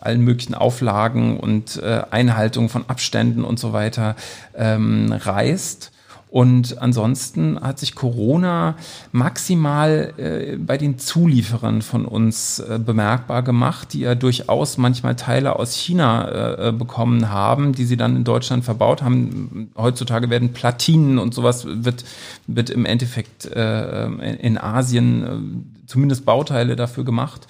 [0.00, 4.16] allen möglichen Auflagen und äh, Einhaltung von Abständen und so weiter
[4.54, 5.92] ähm, reist.
[6.30, 8.76] Und ansonsten hat sich Corona
[9.12, 15.56] maximal äh, bei den Zulieferern von uns äh, bemerkbar gemacht, die ja durchaus manchmal Teile
[15.56, 19.70] aus China äh, äh bekommen haben, die sie dann in Deutschland verbaut haben.
[19.76, 22.04] Heutzutage werden Platinen und sowas wird,
[22.46, 27.46] wird im Endeffekt äh, in Asien äh, zumindest Bauteile dafür gemacht.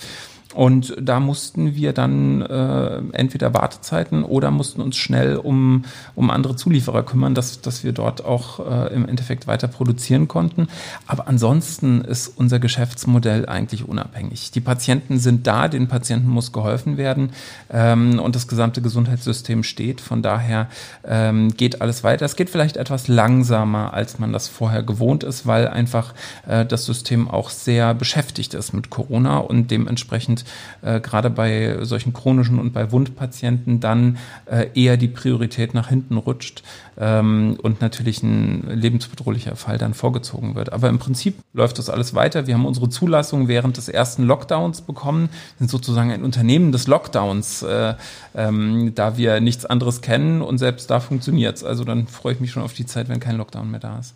[0.55, 5.85] Und da mussten wir dann äh, entweder Wartezeiten oder mussten uns schnell um,
[6.15, 10.69] um andere Zulieferer kümmern, dass, dass wir dort auch äh, im Endeffekt weiter produzieren konnten.
[11.07, 14.51] Aber ansonsten ist unser Geschäftsmodell eigentlich unabhängig.
[14.51, 17.31] Die Patienten sind da, den Patienten muss geholfen werden
[17.71, 20.01] ähm, und das gesamte Gesundheitssystem steht.
[20.01, 20.69] Von daher
[21.07, 22.25] ähm, geht alles weiter.
[22.25, 26.15] Es geht vielleicht etwas langsamer, als man das vorher gewohnt ist, weil einfach
[26.47, 30.39] äh, das System auch sehr beschäftigt ist mit Corona und dementsprechend
[30.83, 36.17] äh, gerade bei solchen chronischen und bei Wundpatienten dann äh, eher die Priorität nach hinten
[36.17, 36.63] rutscht
[36.99, 40.73] ähm, und natürlich ein lebensbedrohlicher Fall dann vorgezogen wird.
[40.73, 42.47] Aber im Prinzip läuft das alles weiter.
[42.47, 47.63] Wir haben unsere Zulassung während des ersten Lockdowns bekommen, sind sozusagen ein Unternehmen des Lockdowns,
[47.63, 47.95] äh,
[48.35, 51.65] ähm, da wir nichts anderes kennen und selbst da funktioniert es.
[51.65, 54.15] Also dann freue ich mich schon auf die Zeit, wenn kein Lockdown mehr da ist.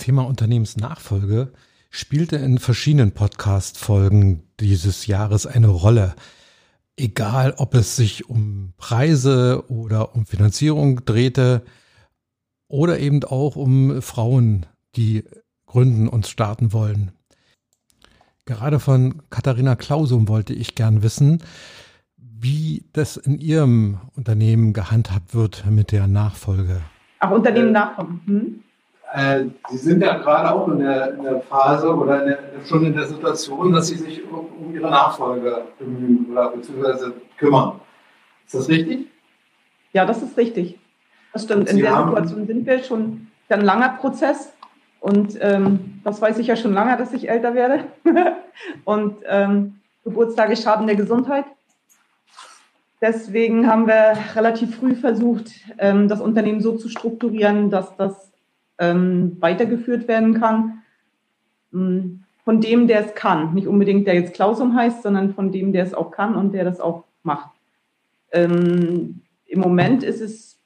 [0.00, 1.52] Thema Unternehmensnachfolge
[1.90, 6.14] spielte in verschiedenen Podcast-Folgen dieses Jahres eine Rolle.
[6.96, 11.62] Egal, ob es sich um Preise oder um Finanzierung drehte
[12.66, 15.24] oder eben auch um Frauen, die
[15.66, 17.12] gründen und starten wollen.
[18.46, 21.42] Gerade von Katharina Klausum wollte ich gern wissen,
[22.16, 26.80] wie das in Ihrem Unternehmen gehandhabt wird mit der Nachfolge.
[27.18, 28.20] Ach, Unternehmen nachkommen.
[28.24, 28.60] Hm?
[29.12, 32.84] Äh, Sie sind ja gerade auch in der, in der Phase oder in der, schon
[32.84, 37.80] in der Situation, dass Sie sich um, um Ihre Nachfolge bemühen oder beziehungsweise kümmern.
[38.46, 39.06] Ist das richtig?
[39.92, 40.78] Ja, das ist richtig.
[41.32, 41.70] Das stimmt.
[41.70, 44.52] In der Situation sind wir schon ein langer Prozess.
[45.00, 47.84] Und ähm, das weiß ich ja schon lange, dass ich älter werde.
[48.84, 51.46] und ähm, Geburtstage schaden der Gesundheit.
[53.00, 58.29] Deswegen haben wir relativ früh versucht, ähm, das Unternehmen so zu strukturieren, dass das
[58.80, 60.82] ähm, weitergeführt werden kann.
[61.72, 63.54] Ähm, von dem, der es kann.
[63.54, 66.64] Nicht unbedingt der jetzt Klausum heißt, sondern von dem, der es auch kann und der
[66.64, 67.50] das auch macht.
[68.32, 70.58] Ähm, Im Moment ist es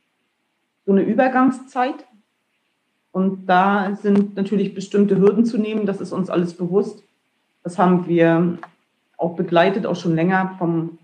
[0.86, 2.06] so eine Übergangszeit.
[3.12, 7.04] Und da sind natürlich bestimmte Hürden zu nehmen, das ist uns alles bewusst.
[7.62, 8.58] Das haben wir
[9.18, 10.98] auch begleitet, auch schon länger vom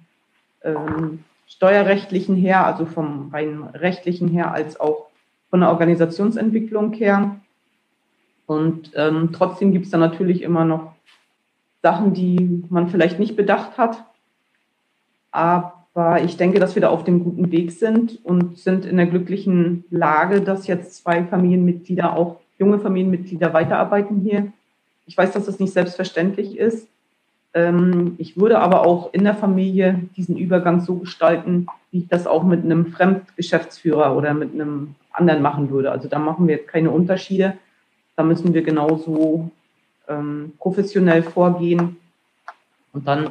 [0.63, 5.10] ähm, steuerrechtlichen her, also vom rein rechtlichen her, als auch
[5.51, 7.37] von der Organisationsentwicklung her.
[8.47, 10.95] Und ähm, trotzdem gibt es da natürlich immer noch
[11.83, 14.05] Sachen, die man vielleicht nicht bedacht hat.
[15.31, 19.07] Aber ich denke, dass wir da auf dem guten Weg sind und sind in der
[19.07, 24.53] glücklichen Lage, dass jetzt zwei Familienmitglieder, auch junge Familienmitglieder, weiterarbeiten hier.
[25.07, 26.89] Ich weiß, dass das nicht selbstverständlich ist.
[27.55, 32.27] Ähm, ich würde aber auch in der Familie diesen Übergang so gestalten, wie ich das
[32.27, 35.93] auch mit einem Fremdgeschäftsführer oder mit einem anderen machen würde.
[35.93, 37.59] Also da machen wir jetzt keine Unterschiede.
[38.17, 39.51] Da müssen wir genauso
[40.09, 41.97] ähm, professionell vorgehen.
[42.93, 43.31] Und dann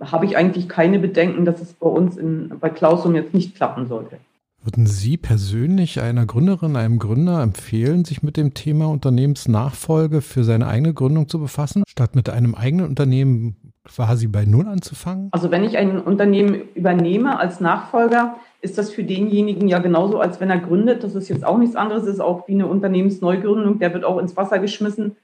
[0.00, 3.86] habe ich eigentlich keine Bedenken, dass es bei uns in, bei Klausum jetzt nicht klappen
[3.86, 4.18] sollte.
[4.64, 10.66] Würden Sie persönlich einer Gründerin, einem Gründer empfehlen, sich mit dem Thema Unternehmensnachfolge für seine
[10.66, 15.28] eigene Gründung zu befassen, statt mit einem eigenen Unternehmen quasi bei Null anzufangen?
[15.32, 20.40] Also wenn ich ein Unternehmen übernehme als Nachfolger, ist das für denjenigen ja genauso, als
[20.40, 21.04] wenn er gründet.
[21.04, 24.16] Das ist jetzt auch nichts anderes, das ist auch wie eine Unternehmensneugründung, der wird auch
[24.16, 25.16] ins Wasser geschmissen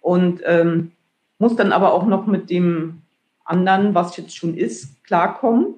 [0.00, 0.90] und ähm,
[1.38, 3.02] muss dann aber auch noch mit dem
[3.44, 5.74] anderen, was jetzt schon ist, klarkommen.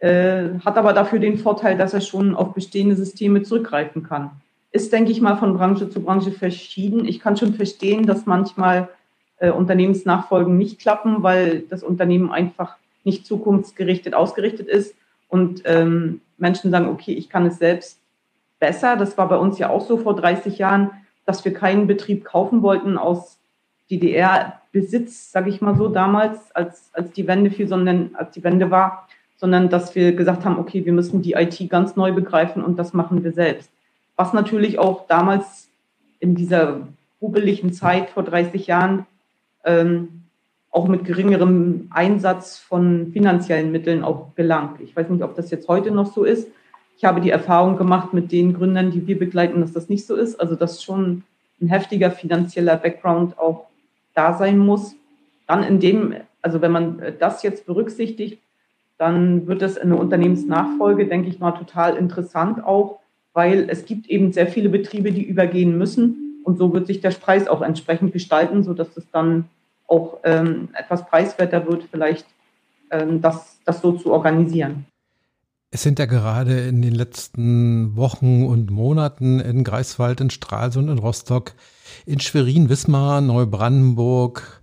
[0.00, 4.30] Äh, hat aber dafür den Vorteil, dass er schon auf bestehende Systeme zurückgreifen kann.
[4.70, 7.04] Ist, denke ich mal, von Branche zu Branche verschieden.
[7.04, 8.88] Ich kann schon verstehen, dass manchmal
[9.38, 14.94] äh, Unternehmensnachfolgen nicht klappen, weil das Unternehmen einfach nicht zukunftsgerichtet ausgerichtet ist
[15.28, 17.98] und ähm, Menschen sagen, okay, ich kann es selbst
[18.60, 18.96] besser.
[18.96, 20.90] Das war bei uns ja auch so vor 30 Jahren,
[21.26, 23.38] dass wir keinen Betrieb kaufen wollten aus
[23.90, 28.70] DDR-Besitz, sage ich mal so, damals, als, als die Wende fiel, sondern als die Wende
[28.70, 32.78] war, sondern dass wir gesagt haben, okay, wir müssen die IT ganz neu begreifen und
[32.78, 33.70] das machen wir selbst.
[34.16, 35.68] Was natürlich auch damals
[36.20, 36.80] in dieser
[37.22, 39.06] rubeligen Zeit vor 30 Jahren
[39.64, 40.24] ähm,
[40.70, 44.76] auch mit geringerem Einsatz von finanziellen Mitteln auch gelang.
[44.80, 46.48] Ich weiß nicht, ob das jetzt heute noch so ist.
[46.96, 50.16] Ich habe die Erfahrung gemacht mit den Gründern, die wir begleiten, dass das nicht so
[50.16, 50.40] ist.
[50.40, 51.22] Also dass schon
[51.60, 53.66] ein heftiger finanzieller Background auch
[54.14, 54.94] da sein muss.
[55.46, 58.42] Dann in dem, also wenn man das jetzt berücksichtigt,
[58.98, 62.98] dann wird es in der Unternehmensnachfolge, denke ich mal, total interessant auch,
[63.32, 66.42] weil es gibt eben sehr viele Betriebe, die übergehen müssen.
[66.44, 69.44] Und so wird sich der Preis auch entsprechend gestalten, sodass es dann
[69.86, 72.26] auch ähm, etwas preiswerter wird, vielleicht
[72.90, 74.86] ähm, das, das so zu organisieren.
[75.70, 80.98] Es sind ja gerade in den letzten Wochen und Monaten in Greifswald, in Stralsund, in
[80.98, 81.52] Rostock
[82.06, 84.62] in Schwerin, Wismar, Neubrandenburg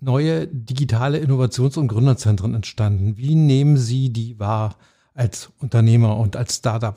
[0.00, 3.16] neue digitale Innovations- und Gründerzentren entstanden.
[3.16, 4.76] Wie nehmen Sie die wahr
[5.14, 6.96] als Unternehmer und als Startup?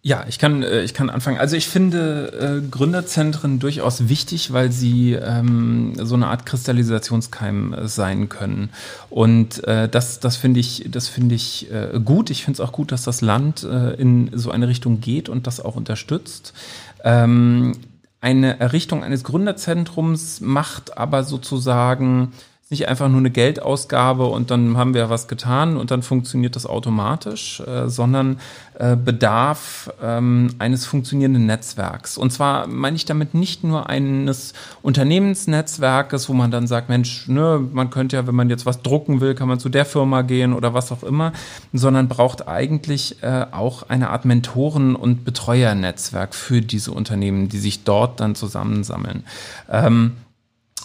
[0.00, 1.38] Ja, ich kann, äh, ich kann anfangen.
[1.38, 7.88] Also ich finde äh, Gründerzentren durchaus wichtig, weil sie ähm, so eine Art Kristallisationskeim äh,
[7.88, 8.70] sein können.
[9.10, 12.30] Und äh, das, das finde ich, das finde ich äh, gut.
[12.30, 15.48] Ich finde es auch gut, dass das Land äh, in so eine Richtung geht und
[15.48, 16.54] das auch unterstützt.
[17.02, 17.72] Ähm,
[18.20, 22.32] eine Errichtung eines Gründerzentrums macht aber sozusagen
[22.70, 26.66] nicht einfach nur eine Geldausgabe und dann haben wir was getan und dann funktioniert das
[26.66, 28.40] automatisch, äh, sondern
[28.78, 32.18] äh, bedarf ähm, eines funktionierenden Netzwerks.
[32.18, 34.52] Und zwar meine ich damit nicht nur eines
[34.82, 39.22] Unternehmensnetzwerkes, wo man dann sagt, Mensch, ne, man könnte ja, wenn man jetzt was drucken
[39.22, 41.32] will, kann man zu der Firma gehen oder was auch immer,
[41.72, 47.84] sondern braucht eigentlich äh, auch eine Art Mentoren- und Betreuernetzwerk für diese Unternehmen, die sich
[47.84, 49.24] dort dann zusammensammeln.
[49.70, 50.12] Ähm,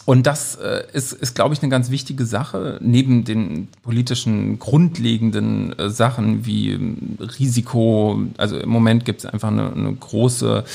[0.05, 5.77] und das äh, ist, ist glaube ich, eine ganz wichtige Sache, neben den politischen grundlegenden
[5.79, 8.21] äh, Sachen wie ähm, Risiko.
[8.37, 10.65] Also im Moment gibt es einfach eine, eine große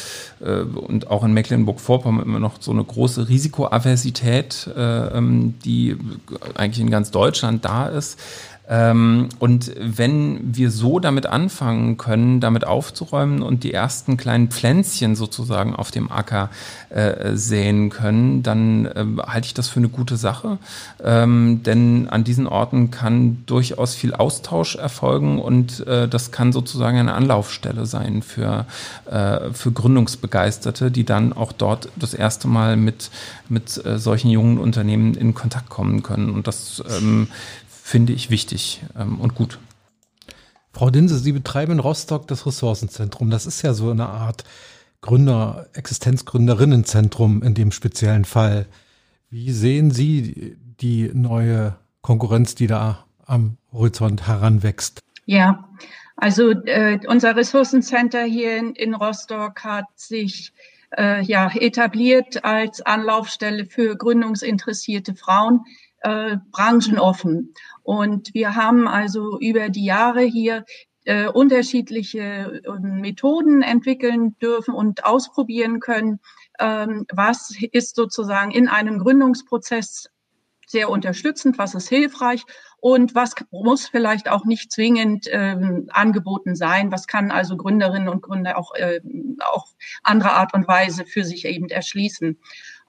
[0.41, 5.97] äh, und auch in Mecklenburg-Vorpommern immer noch so eine große Risikoaversität, äh, ähm, die
[6.55, 8.19] eigentlich in ganz Deutschland da ist.
[8.69, 15.17] Ähm, und wenn wir so damit anfangen können, damit aufzuräumen und die ersten kleinen Pflänzchen
[15.17, 16.51] sozusagen auf dem Acker
[16.91, 20.59] äh, säen können, dann äh, halte ich das für eine gute Sache.
[21.03, 26.99] Ähm, denn an diesen Orten kann durchaus viel Austausch erfolgen und äh, das kann sozusagen
[26.99, 28.67] eine Anlaufstelle sein für,
[29.11, 33.11] äh, für Gründungsbegeisterte, die dann auch dort das erste Mal mit,
[33.49, 36.31] mit äh, solchen jungen Unternehmen in Kontakt kommen können.
[36.31, 37.29] Und das ähm,
[37.89, 39.59] finde ich wichtig ähm, und gut.
[40.73, 43.31] Frau Dinse, Sie betreiben in Rostock das Ressourcenzentrum.
[43.31, 44.45] Das ist ja so eine Art
[45.01, 48.67] Gründer, Existenzgründerinnenzentrum in dem speziellen Fall.
[49.31, 55.01] Wie sehen Sie die neue Konkurrenz, die da am Horizont heranwächst?
[55.25, 55.69] Ja,
[56.17, 60.53] also äh, unser Ressourcencenter hier in, in Rostock hat sich
[60.97, 65.65] äh, ja etabliert als Anlaufstelle für gründungsinteressierte Frauen,
[66.01, 67.55] äh, branchenoffen.
[67.89, 70.67] Und wir haben also über die Jahre hier
[71.07, 72.21] äh, unterschiedliche
[72.63, 76.21] äh, Methoden entwickeln dürfen und ausprobieren können.
[76.61, 80.11] Ähm, was ist sozusagen in einem Gründungsprozess
[80.67, 82.45] sehr unterstützend, was ist hilfreich
[82.77, 88.21] und was muss vielleicht auch nicht zwingend ähm, angeboten sein, was kann also Gründerinnen und
[88.21, 89.01] Gründer auch äh,
[89.51, 89.65] auf
[90.03, 92.39] andere Art und Weise für sich eben erschließen.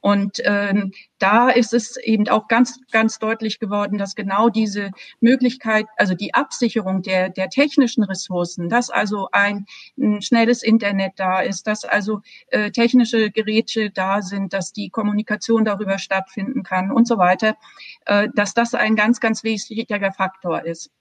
[0.02, 5.86] Und ähm, da ist es eben auch ganz, ganz deutlich geworden, dass genau diese Möglichkeit,
[5.98, 9.66] also die Absicherung der, der technischen Ressourcen, dass also ein,
[9.98, 15.66] ein schnelles Internet da ist, dass also äh, technische Geräte da sind, dass die Kommunikation
[15.66, 17.58] darüber stattfinden kann und so weiter,
[18.06, 20.92] äh, dass das ein ganz, ganz wichtiger Faktor ist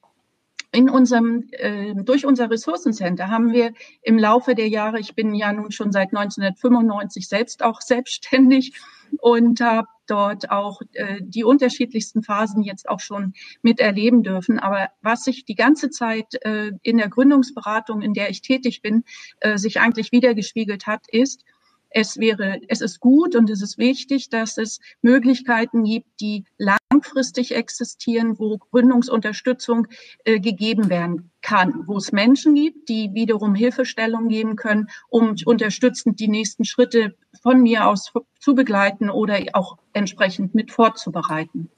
[0.78, 5.52] in unserem, äh, durch unser Ressourcencenter haben wir im Laufe der Jahre, ich bin ja
[5.52, 8.74] nun schon seit 1995 selbst auch selbstständig
[9.20, 14.60] und habe dort auch äh, die unterschiedlichsten Phasen jetzt auch schon miterleben dürfen.
[14.60, 19.02] Aber was sich die ganze Zeit äh, in der Gründungsberatung, in der ich tätig bin,
[19.40, 21.42] äh, sich eigentlich wiedergespiegelt hat, ist,
[21.90, 26.44] es wäre, es ist gut und es ist wichtig, dass es Möglichkeiten gibt, die
[26.98, 29.86] langfristig existieren, wo Gründungsunterstützung
[30.24, 36.18] äh, gegeben werden kann, wo es Menschen gibt, die wiederum Hilfestellung geben können, um unterstützend
[36.20, 41.70] die nächsten Schritte von mir aus zu begleiten oder auch entsprechend mit vorzubereiten.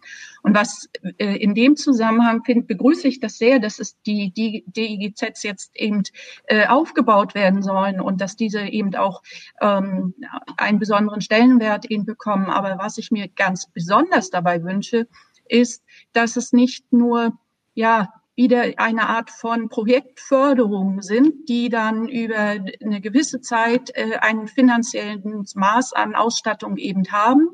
[0.42, 0.88] Und was
[1.18, 5.76] äh, in dem Zusammenhang finde, begrüße ich das sehr, dass es die, die DIGZs jetzt
[5.76, 6.02] eben
[6.46, 9.22] äh, aufgebaut werden sollen und dass diese eben auch
[9.60, 10.14] ähm,
[10.56, 12.46] einen besonderen Stellenwert eben bekommen.
[12.46, 15.06] Aber was ich mir ganz besonders dabei wünsche,
[15.48, 15.82] ist,
[16.12, 17.32] dass es nicht nur
[17.74, 24.48] ja wieder eine Art von Projektförderung sind, die dann über eine gewisse Zeit äh, einen
[24.48, 27.48] finanziellen Maß an Ausstattung eben haben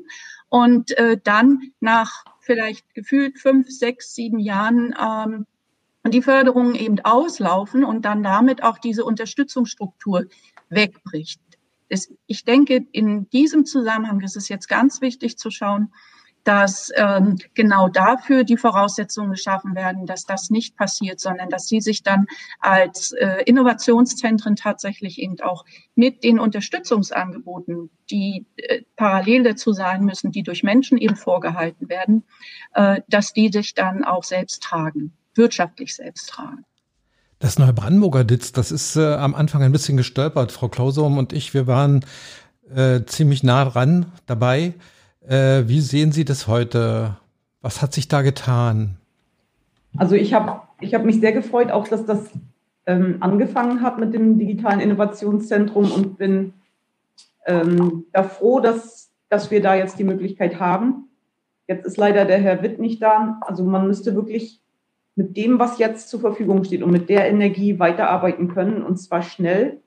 [0.49, 5.45] und äh, dann nach vielleicht gefühlt fünf, sechs, sieben Jahren ähm,
[6.09, 10.25] die Förderungen eben auslaufen und dann damit auch diese Unterstützungsstruktur
[10.69, 11.41] wegbricht.
[12.27, 15.93] ich denke, in diesem Zusammenhang ist es jetzt ganz wichtig zu schauen,
[16.47, 21.81] dass ähm, genau dafür die Voraussetzungen geschaffen werden, dass das nicht passiert, sondern dass sie
[21.81, 22.25] sich dann
[22.61, 30.31] als äh, Innovationszentren tatsächlich eben auch mit den Unterstützungsangeboten, die äh, parallel dazu sein müssen,
[30.31, 32.23] die durch Menschen eben vorgehalten werden,
[32.75, 36.63] äh, dass die sich dann auch selbst tragen, wirtschaftlich selbst tragen.
[37.39, 40.53] Das Neubrandenburger Ditz, das ist äh, am Anfang ein bisschen gestolpert.
[40.53, 42.05] Frau Klausom und ich, wir waren
[42.73, 44.75] äh, ziemlich nah dran dabei.
[45.27, 47.17] Äh, wie sehen Sie das heute?
[47.61, 48.97] Was hat sich da getan?
[49.97, 52.29] Also ich habe ich hab mich sehr gefreut, auch dass das
[52.85, 56.53] ähm, angefangen hat mit dem digitalen Innovationszentrum und bin
[57.45, 61.09] ähm, da froh, dass, dass wir da jetzt die Möglichkeit haben.
[61.67, 63.39] Jetzt ist leider der Herr Witt nicht da.
[63.41, 64.61] Also man müsste wirklich
[65.15, 69.23] mit dem, was jetzt zur Verfügung steht und mit der Energie weiterarbeiten können und zwar
[69.23, 69.81] schnell.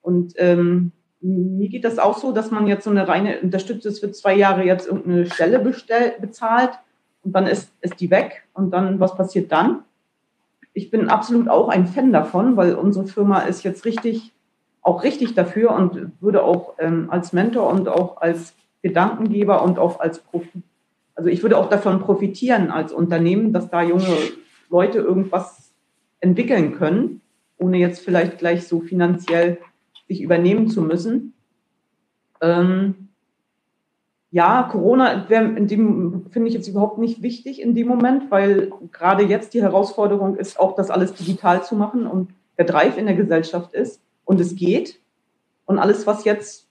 [0.00, 4.12] Und ähm, mir geht das auch so, dass man jetzt so eine reine Unterstützung für
[4.12, 6.70] zwei Jahre jetzt irgendeine Stelle bestell, bezahlt
[7.22, 9.80] und dann ist, ist die weg und dann, was passiert dann?
[10.72, 14.32] Ich bin absolut auch ein Fan davon, weil unsere Firma ist jetzt richtig,
[14.82, 20.00] auch richtig dafür und würde auch ähm, als Mentor und auch als Gedankengeber und auch
[20.00, 20.62] als Profi,
[21.14, 24.16] also ich würde auch davon profitieren als Unternehmen, dass da junge
[24.70, 25.70] Leute irgendwas
[26.20, 27.20] entwickeln können,
[27.58, 29.58] ohne jetzt vielleicht gleich so finanziell
[30.10, 31.34] sich übernehmen zu müssen.
[32.40, 33.08] Ähm,
[34.32, 39.62] ja, Corona finde ich jetzt überhaupt nicht wichtig in dem Moment, weil gerade jetzt die
[39.62, 44.02] Herausforderung ist, auch das alles digital zu machen und der Drive in der Gesellschaft ist
[44.24, 45.00] und es geht.
[45.64, 46.66] Und alles, was jetzt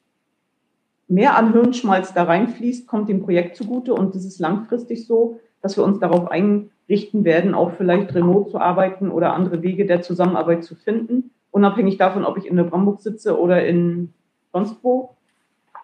[1.08, 5.78] mehr an Hirnschmalz da reinfließt, kommt dem Projekt zugute und es ist langfristig so, dass
[5.78, 10.66] wir uns darauf einrichten werden, auch vielleicht remote zu arbeiten oder andere Wege der Zusammenarbeit
[10.66, 14.14] zu finden, unabhängig davon, ob ich in der Bramburg sitze oder in
[14.52, 15.16] sonst wo.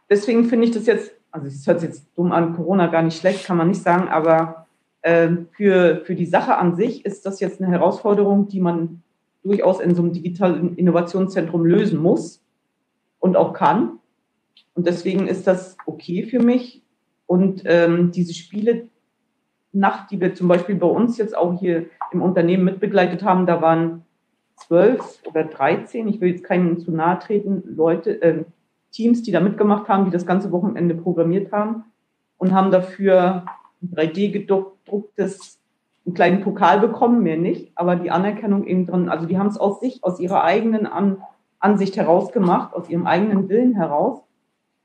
[0.09, 3.19] Deswegen finde ich das jetzt also es hört sich jetzt dumm an, Corona gar nicht
[3.19, 4.67] schlecht, kann man nicht sagen, aber
[5.01, 9.03] äh, für, für die Sache an sich ist das jetzt eine Herausforderung, die man
[9.43, 12.41] durchaus in so einem digitalen Innovationszentrum lösen muss
[13.19, 13.99] und auch kann.
[14.75, 16.81] Und deswegen ist das okay für mich.
[17.27, 18.87] Und ähm, diese Spiele
[19.73, 23.61] Nacht, die wir zum Beispiel bei uns jetzt auch hier im Unternehmen mitbegleitet haben, da
[23.61, 24.04] waren
[24.55, 28.43] zwölf oder dreizehn, ich will jetzt keinen zu nahe treten, Leute, äh,
[28.91, 31.83] Teams, die da mitgemacht haben, die das ganze Wochenende programmiert haben
[32.37, 33.45] und haben dafür
[33.81, 35.59] ein 3D gedrucktes
[36.05, 39.57] einen kleinen Pokal bekommen, mehr nicht, aber die Anerkennung eben drin, also die haben es
[39.57, 41.17] aus sich, aus ihrer eigenen An
[41.59, 44.21] Ansicht heraus gemacht, aus ihrem eigenen Willen heraus.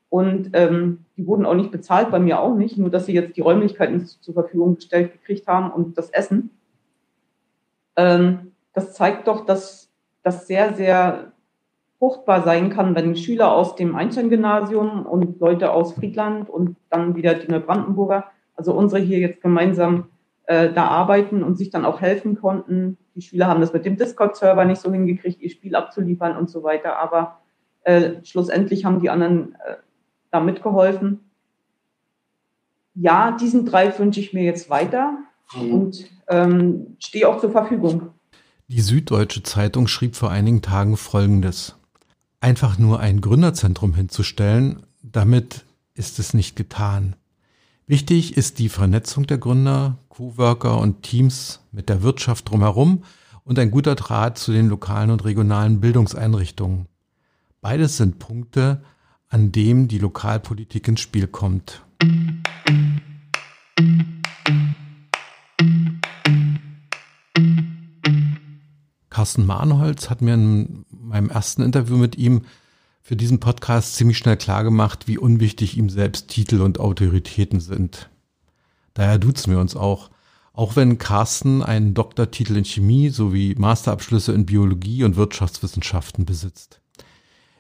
[0.09, 3.37] Und ähm, die wurden auch nicht bezahlt, bei mir auch nicht, nur dass sie jetzt
[3.37, 6.51] die Räumlichkeiten zur Verfügung gestellt gekriegt haben und das Essen.
[7.97, 8.50] Ähm,
[8.81, 9.91] das zeigt doch, dass
[10.23, 11.33] das sehr, sehr
[11.99, 17.35] fruchtbar sein kann, wenn Schüler aus dem Einstein-Gymnasium und Leute aus Friedland und dann wieder
[17.35, 18.25] die Neubrandenburger,
[18.57, 20.09] also unsere hier jetzt gemeinsam
[20.47, 22.97] äh, da arbeiten und sich dann auch helfen konnten.
[23.15, 26.63] Die Schüler haben das mit dem Discord-Server nicht so hingekriegt, ihr Spiel abzuliefern und so
[26.63, 27.41] weiter, aber
[27.83, 29.77] äh, schlussendlich haben die anderen äh,
[30.31, 31.31] da mitgeholfen.
[32.95, 35.19] Ja, diesen Drive wünsche ich mir jetzt weiter
[35.55, 35.75] mhm.
[35.75, 38.15] und ähm, stehe auch zur Verfügung.
[38.73, 41.75] Die Süddeutsche Zeitung schrieb vor einigen Tagen Folgendes
[42.39, 45.65] einfach nur ein Gründerzentrum hinzustellen, damit
[45.95, 47.17] ist es nicht getan.
[47.89, 53.03] Wichtig ist die Vernetzung der Gründer, Coworker und Teams mit der Wirtschaft drumherum
[53.43, 56.87] und ein guter Draht zu den lokalen und regionalen Bildungseinrichtungen.
[57.61, 58.85] Beides sind Punkte,
[59.29, 61.83] an dem die Lokalpolitik ins Spiel kommt.
[69.21, 72.41] Carsten Mahnholz hat mir in meinem ersten Interview mit ihm
[73.03, 78.09] für diesen Podcast ziemlich schnell klargemacht, wie unwichtig ihm selbst Titel und Autoritäten sind.
[78.95, 80.09] Daher duzen wir uns auch.
[80.55, 86.81] Auch wenn Carsten einen Doktortitel in Chemie sowie Masterabschlüsse in Biologie und Wirtschaftswissenschaften besitzt.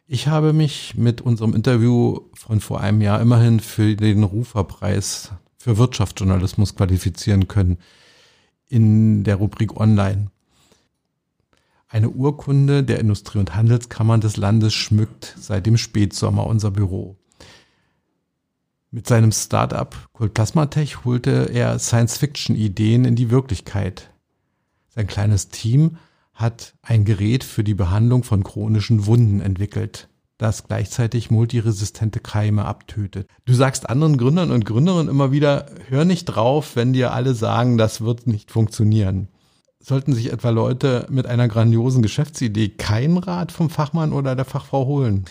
[0.07, 5.77] Ich habe mich mit unserem Interview von vor einem Jahr immerhin für den Ruferpreis für
[5.77, 7.77] Wirtschaftsjournalismus qualifizieren können
[8.67, 10.31] in der Rubrik Online.
[11.93, 17.17] Eine Urkunde der Industrie- und Handelskammern des Landes schmückt seit dem Spätsommer unser Büro.
[18.93, 19.97] Mit seinem Startup
[20.33, 24.13] Plasmatech holte er Science-Fiction-Ideen in die Wirklichkeit.
[24.89, 25.97] Sein kleines Team
[26.33, 33.27] hat ein Gerät für die Behandlung von chronischen Wunden entwickelt, das gleichzeitig multiresistente Keime abtötet.
[33.47, 37.79] Du sagst anderen Gründern und Gründerinnen immer wieder, hör nicht drauf, wenn dir alle sagen,
[37.79, 39.27] das wird nicht funktionieren
[39.83, 44.87] sollten sich etwa Leute mit einer grandiosen Geschäftsidee keinen Rat vom Fachmann oder der Fachfrau
[44.87, 45.25] holen?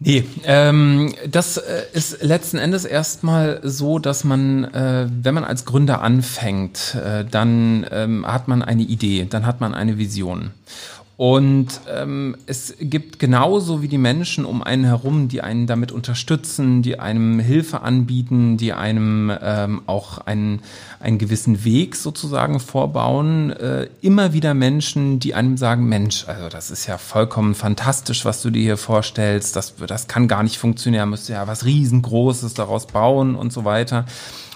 [0.00, 5.64] Nee, ähm, das äh, ist letzten Endes erstmal so, dass man, äh, wenn man als
[5.64, 10.52] Gründer anfängt, äh, dann ähm, hat man eine Idee, dann hat man eine Vision.
[11.18, 16.80] Und ähm, es gibt genauso wie die Menschen um einen herum, die einen damit unterstützen,
[16.80, 20.60] die einem Hilfe anbieten, die einem ähm, auch einen,
[21.00, 26.70] einen gewissen Weg sozusagen vorbauen, äh, immer wieder Menschen, die einem sagen, Mensch, also das
[26.70, 31.10] ist ja vollkommen fantastisch, was du dir hier vorstellst, das, das kann gar nicht funktionieren,
[31.10, 34.04] müsst ja was riesengroßes daraus bauen und so weiter.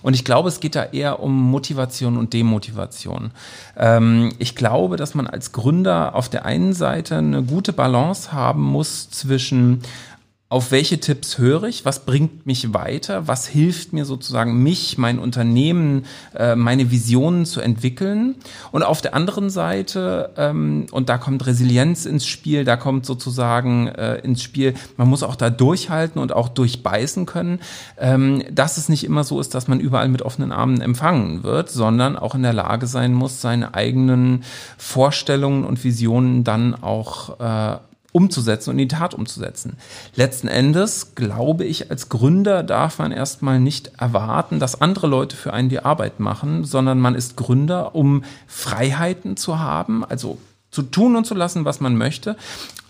[0.02, 3.30] Und ich glaube, es geht da eher um Motivation und Demotivation.
[3.76, 8.62] Ähm, ich glaube, dass man als Gründer auf der einen Seite eine gute Balance haben
[8.62, 9.82] muss zwischen
[10.52, 15.18] auf welche Tipps höre ich, was bringt mich weiter, was hilft mir sozusagen, mich, mein
[15.18, 16.04] Unternehmen,
[16.36, 18.34] äh, meine Visionen zu entwickeln.
[18.70, 23.86] Und auf der anderen Seite, ähm, und da kommt Resilienz ins Spiel, da kommt sozusagen
[23.86, 27.58] äh, ins Spiel, man muss auch da durchhalten und auch durchbeißen können,
[27.96, 31.70] ähm, dass es nicht immer so ist, dass man überall mit offenen Armen empfangen wird,
[31.70, 34.44] sondern auch in der Lage sein muss, seine eigenen
[34.76, 37.78] Vorstellungen und Visionen dann auch äh,
[38.12, 39.76] umzusetzen und in die Tat umzusetzen.
[40.14, 45.52] Letzten Endes glaube ich, als Gründer darf man erstmal nicht erwarten, dass andere Leute für
[45.52, 50.38] einen die Arbeit machen, sondern man ist Gründer, um Freiheiten zu haben, also
[50.70, 52.36] zu tun und zu lassen, was man möchte,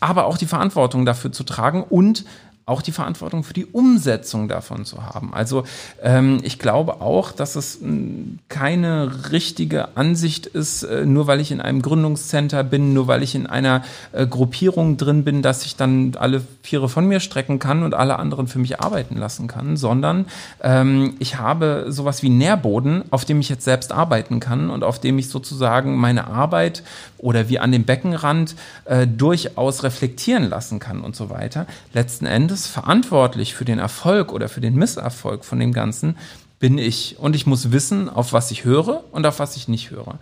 [0.01, 2.25] aber auch die Verantwortung dafür zu tragen und
[2.65, 5.35] auch die Verantwortung für die Umsetzung davon zu haben.
[5.35, 5.65] Also
[6.01, 11.51] ähm, ich glaube auch, dass es hm, keine richtige Ansicht ist, äh, nur weil ich
[11.51, 13.83] in einem Gründungscenter bin, nur weil ich in einer
[14.13, 18.19] äh, Gruppierung drin bin, dass ich dann alle Viere von mir strecken kann und alle
[18.19, 20.27] anderen für mich arbeiten lassen kann, sondern
[20.63, 25.01] ähm, ich habe sowas wie Nährboden, auf dem ich jetzt selbst arbeiten kann und auf
[25.01, 26.85] dem ich sozusagen meine Arbeit
[27.19, 28.55] oder wie an dem Beckenrand
[28.85, 31.67] äh, durchaus reflektieren lassen kann und so weiter.
[31.93, 36.17] Letzten Endes verantwortlich für den Erfolg oder für den Misserfolg von dem Ganzen
[36.59, 37.19] bin ich.
[37.19, 40.21] Und ich muss wissen, auf was ich höre und auf was ich nicht höre.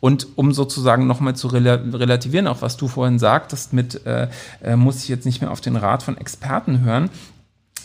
[0.00, 4.28] Und um sozusagen nochmal zu relativieren, auch was du vorhin sagtest, mit äh,
[4.62, 7.10] äh, muss ich jetzt nicht mehr auf den Rat von Experten hören.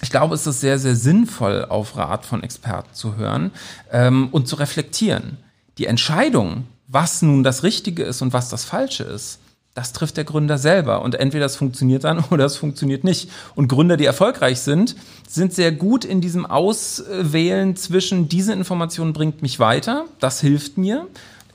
[0.01, 3.51] Ich glaube, es ist sehr, sehr sinnvoll, auf Rat von Experten zu hören
[3.91, 5.37] ähm, und zu reflektieren.
[5.77, 9.39] Die Entscheidung, was nun das Richtige ist und was das Falsche ist,
[9.77, 11.03] das trifft der Gründer selber.
[11.03, 13.29] Und entweder es funktioniert dann oder es funktioniert nicht.
[13.53, 14.95] Und Gründer, die erfolgreich sind,
[15.27, 21.05] sind sehr gut in diesem Auswählen zwischen, diese Information bringt mich weiter, das hilft mir.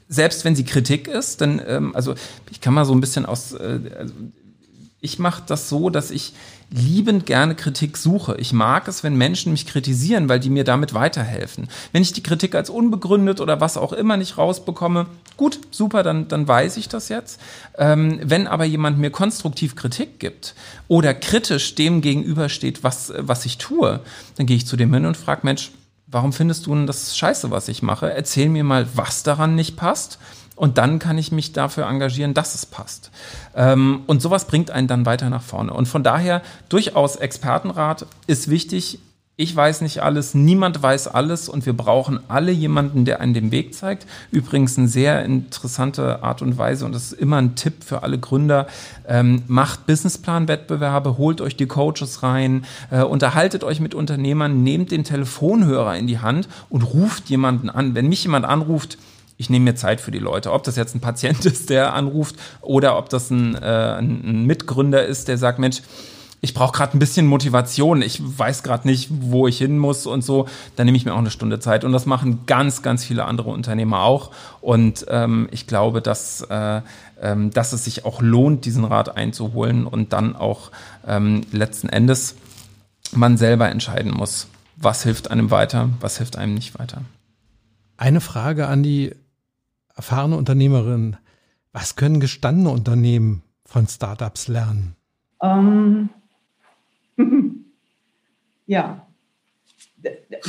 [0.09, 2.15] Selbst wenn sie Kritik ist, dann, ähm, also
[2.51, 4.15] ich kann mal so ein bisschen aus, äh, also
[5.01, 6.33] ich mache das so, dass ich
[6.71, 8.37] liebend gerne Kritik suche.
[8.39, 11.69] Ich mag es, wenn Menschen mich kritisieren, weil die mir damit weiterhelfen.
[11.91, 15.07] Wenn ich die Kritik als unbegründet oder was auch immer nicht rausbekomme,
[15.37, 17.41] gut, super, dann, dann weiß ich das jetzt.
[17.77, 20.55] Ähm, wenn aber jemand mir konstruktiv Kritik gibt
[20.89, 24.01] oder kritisch dem gegenübersteht, was, was ich tue,
[24.37, 25.73] dann gehe ich zu dem hin und frage, Mensch,
[26.07, 28.13] warum findest du denn das scheiße, was ich mache?
[28.13, 30.19] Erzähl mir mal, was daran nicht passt
[30.57, 33.11] und dann kann ich mich dafür engagieren, dass es passt.
[33.55, 35.73] Ähm, und sowas bringt einen dann weiter nach vorne.
[35.73, 38.99] Und von daher durchaus Expertenrat ist wichtig.
[39.37, 43.51] Ich weiß nicht alles, niemand weiß alles und wir brauchen alle jemanden, der einen den
[43.51, 44.07] Weg zeigt.
[44.31, 48.19] Übrigens eine sehr interessante Art und Weise und das ist immer ein Tipp für alle
[48.19, 48.67] Gründer.
[49.09, 55.03] Ähm, macht Businessplan-Wettbewerbe, holt euch die Coaches rein, äh, unterhaltet euch mit Unternehmern, nehmt den
[55.03, 57.95] Telefonhörer in die Hand und ruft jemanden an.
[57.95, 58.99] Wenn mich jemand anruft,
[59.39, 60.53] ich nehme mir Zeit für die Leute.
[60.53, 65.07] Ob das jetzt ein Patient ist, der anruft, oder ob das ein, äh, ein Mitgründer
[65.07, 65.81] ist, der sagt, Mensch,
[66.45, 70.23] ich brauche gerade ein bisschen Motivation, ich weiß gerade nicht, wo ich hin muss und
[70.23, 71.85] so, dann nehme ich mir auch eine Stunde Zeit.
[71.85, 74.33] Und das machen ganz, ganz viele andere Unternehmer auch.
[74.61, 76.83] Und ähm, ich glaube, dass, äh,
[77.21, 80.73] ähm, dass es sich auch lohnt, diesen Rat einzuholen und dann auch
[81.07, 82.35] ähm, letzten Endes
[83.13, 87.03] man selber entscheiden muss, was hilft einem weiter, was hilft einem nicht weiter.
[87.97, 89.15] Eine Frage an die
[89.95, 91.19] erfahrene Unternehmerin,
[91.73, 94.97] was können gestandene Unternehmen von Startups lernen?
[95.41, 96.11] Ähm,
[98.67, 99.07] ja.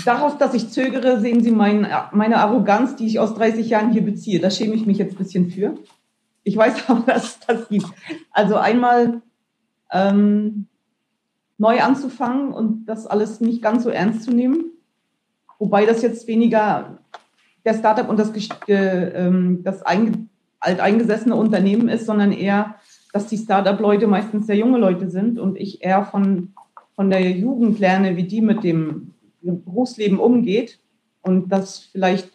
[0.06, 4.04] Daraus, dass ich zögere, sehen Sie mein, meine Arroganz, die ich aus 30 Jahren hier
[4.04, 4.40] beziehe.
[4.40, 5.76] Da schäme ich mich jetzt ein bisschen für.
[6.44, 7.86] Ich weiß aber, dass das gibt.
[8.32, 9.22] Also einmal
[9.92, 10.68] ähm,
[11.58, 14.72] neu anzufangen und das alles nicht ganz so ernst zu nehmen.
[15.60, 17.00] Wobei das jetzt weniger
[17.64, 18.32] der Startup und das,
[18.68, 20.30] äh, das ein,
[20.64, 22.76] alteingesessene Unternehmen ist, sondern eher,
[23.12, 26.54] dass die Startup-Leute meistens sehr junge Leute sind und ich eher von,
[26.96, 30.80] von der Jugend lerne, wie die mit dem Berufsleben umgeht
[31.22, 32.32] und das vielleicht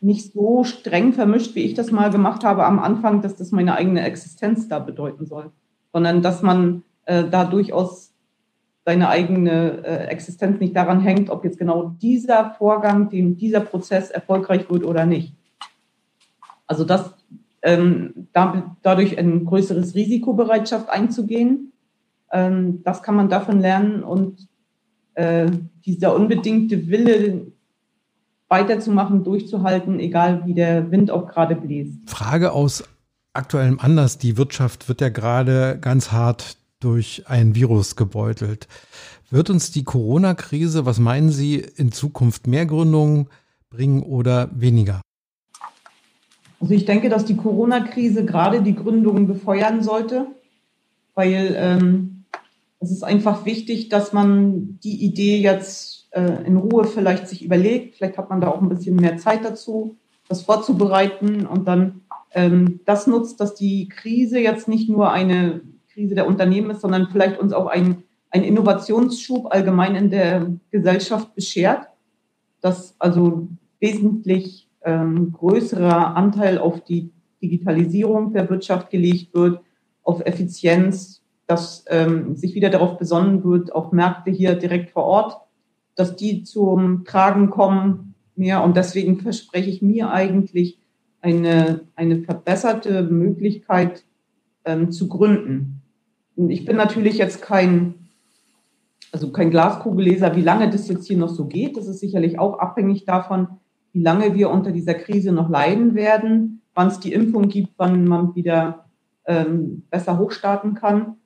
[0.00, 3.74] nicht so streng vermischt, wie ich das mal gemacht habe am Anfang, dass das meine
[3.74, 5.50] eigene Existenz da bedeuten soll,
[5.92, 8.12] sondern dass man äh, da durchaus
[8.84, 14.10] seine eigene äh, Existenz nicht daran hängt, ob jetzt genau dieser Vorgang, dem, dieser Prozess
[14.10, 15.34] erfolgreich wird oder nicht.
[16.66, 17.14] Also das
[17.62, 21.69] ähm, da, dadurch ein größeres Risikobereitschaft einzugehen,
[22.32, 24.48] ähm, das kann man davon lernen und
[25.14, 25.50] äh,
[25.84, 27.52] dieser unbedingte Wille
[28.48, 31.98] weiterzumachen, durchzuhalten, egal wie der Wind auch gerade bläst.
[32.06, 32.84] Frage aus
[33.32, 34.18] aktuellem Anlass.
[34.18, 38.66] Die Wirtschaft wird ja gerade ganz hart durch ein Virus gebeutelt.
[39.30, 43.28] Wird uns die Corona-Krise, was meinen Sie, in Zukunft mehr Gründungen
[43.70, 45.00] bringen oder weniger?
[46.60, 50.26] Also ich denke, dass die Corona-Krise gerade die Gründungen befeuern sollte,
[51.14, 52.19] weil ähm,
[52.80, 57.96] Es ist einfach wichtig, dass man die Idee jetzt äh, in Ruhe vielleicht sich überlegt.
[57.96, 59.96] Vielleicht hat man da auch ein bisschen mehr Zeit dazu,
[60.28, 62.00] das vorzubereiten und dann
[62.32, 65.60] ähm, das nutzt, dass die Krise jetzt nicht nur eine
[65.92, 71.34] Krise der Unternehmen ist, sondern vielleicht uns auch ein, ein Innovationsschub allgemein in der Gesellschaft
[71.34, 71.88] beschert,
[72.60, 73.48] dass also
[73.80, 77.10] wesentlich ähm, größerer Anteil auf die
[77.42, 79.60] Digitalisierung der Wirtschaft gelegt wird,
[80.02, 81.19] auf Effizienz,
[81.50, 85.36] dass ähm, sich wieder darauf besonnen wird, auch Märkte hier direkt vor Ort,
[85.96, 88.62] dass die zum Tragen kommen mehr.
[88.62, 90.78] Und deswegen verspreche ich mir eigentlich
[91.20, 94.04] eine, eine verbesserte Möglichkeit
[94.64, 95.82] ähm, zu gründen.
[96.36, 97.94] Und ich bin natürlich jetzt kein,
[99.10, 101.76] also kein Glaskugelleser, wie lange das jetzt hier noch so geht.
[101.76, 103.48] Das ist sicherlich auch abhängig davon,
[103.92, 108.04] wie lange wir unter dieser Krise noch leiden werden, wann es die Impfung gibt, wann
[108.04, 108.84] man wieder
[109.26, 111.16] ähm, besser hochstarten kann.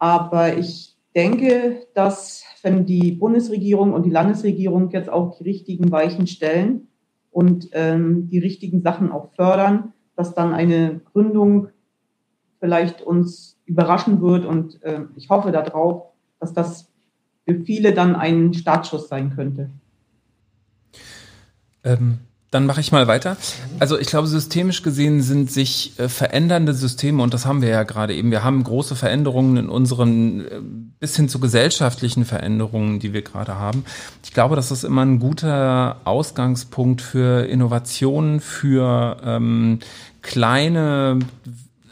[0.00, 6.26] Aber ich denke, dass wenn die Bundesregierung und die Landesregierung jetzt auch die richtigen Weichen
[6.26, 6.88] stellen
[7.30, 11.68] und ähm, die richtigen Sachen auch fördern, dass dann eine Gründung
[12.58, 14.44] vielleicht uns überraschen wird.
[14.44, 16.90] Und äh, ich hoffe darauf, dass das
[17.46, 19.70] für viele dann ein Startschuss sein könnte.
[21.84, 22.20] Ähm,
[22.50, 23.36] dann mache ich mal weiter.
[23.78, 27.84] Also ich glaube, systemisch gesehen sind sich äh, verändernde Systeme, und das haben wir ja
[27.84, 30.60] gerade eben, wir haben große Veränderungen in unseren, äh,
[30.98, 33.84] bis hin zu gesellschaftlichen Veränderungen, die wir gerade haben.
[34.24, 39.78] Ich glaube, das ist immer ein guter Ausgangspunkt für Innovationen, für ähm,
[40.22, 41.20] kleine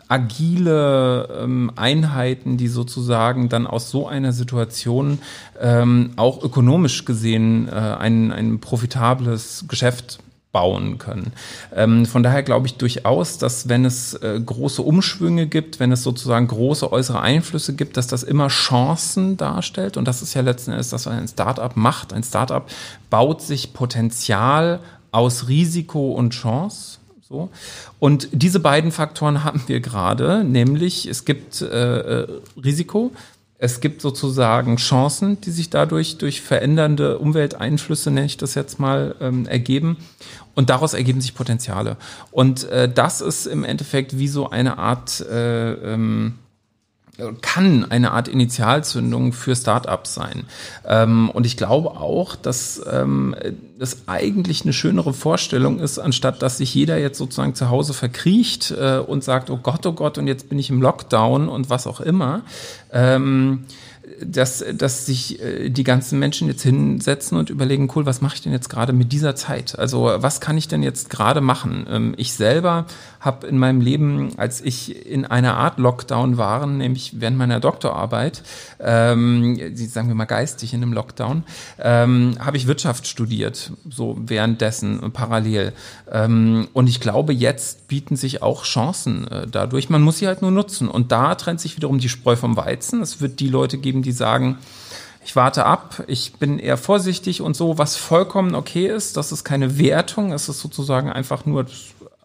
[0.09, 5.19] agile ähm, Einheiten, die sozusagen dann aus so einer Situation
[5.61, 10.19] ähm, auch ökonomisch gesehen äh, ein, ein profitables Geschäft
[10.53, 11.33] bauen können.
[11.75, 16.03] Ähm, von daher glaube ich durchaus, dass wenn es äh, große Umschwünge gibt, wenn es
[16.03, 19.97] sozusagen große äußere Einflüsse gibt, dass das immer Chancen darstellt.
[19.97, 22.13] Und das ist ja letzten Endes, dass ein Startup macht.
[22.13, 22.65] Ein Startup
[23.11, 24.81] baut sich Potenzial
[25.11, 27.51] aus Risiko und Chance so.
[27.99, 32.29] Und diese beiden Faktoren haben wir gerade, nämlich es gibt äh, äh,
[32.63, 33.13] Risiko,
[33.59, 39.17] es gibt sozusagen Chancen, die sich dadurch durch verändernde Umwelteinflüsse, nenne ich das jetzt mal,
[39.21, 39.97] ähm, ergeben.
[40.55, 41.97] Und daraus ergeben sich Potenziale.
[42.31, 46.35] Und äh, das ist im Endeffekt wie so eine Art äh, ähm,
[47.41, 50.45] kann eine Art Initialzündung für Startups sein.
[50.87, 53.35] Ähm, und ich glaube auch, dass ähm,
[53.79, 58.71] das eigentlich eine schönere Vorstellung ist, anstatt dass sich jeder jetzt sozusagen zu Hause verkriecht
[58.71, 61.87] äh, und sagt, oh Gott, oh Gott, und jetzt bin ich im Lockdown und was
[61.87, 62.43] auch immer.
[62.93, 63.65] Ähm,
[64.25, 68.43] dass, dass sich äh, die ganzen Menschen jetzt hinsetzen und überlegen, cool, was mache ich
[68.43, 69.79] denn jetzt gerade mit dieser Zeit?
[69.79, 71.87] Also was kann ich denn jetzt gerade machen?
[71.89, 72.87] Ähm, ich selber
[73.21, 78.43] habe in meinem Leben, als ich in einer Art Lockdown war, nämlich während meiner Doktorarbeit,
[78.81, 81.43] ähm, sagen wir mal geistig in einem Lockdown,
[81.81, 85.73] ähm, habe ich Wirtschaft studiert, so währenddessen parallel.
[86.11, 89.91] Ähm, und ich glaube, jetzt bieten sich auch Chancen äh, dadurch.
[89.91, 90.89] Man muss sie halt nur nutzen.
[90.89, 93.03] Und da trennt sich wiederum die Spreu vom Weizen.
[93.03, 94.59] Es wird die Leute geben, die sagen,
[95.25, 99.17] ich warte ab, ich bin eher vorsichtig und so, was vollkommen okay ist.
[99.17, 101.67] Das ist keine Wertung, es ist sozusagen einfach nur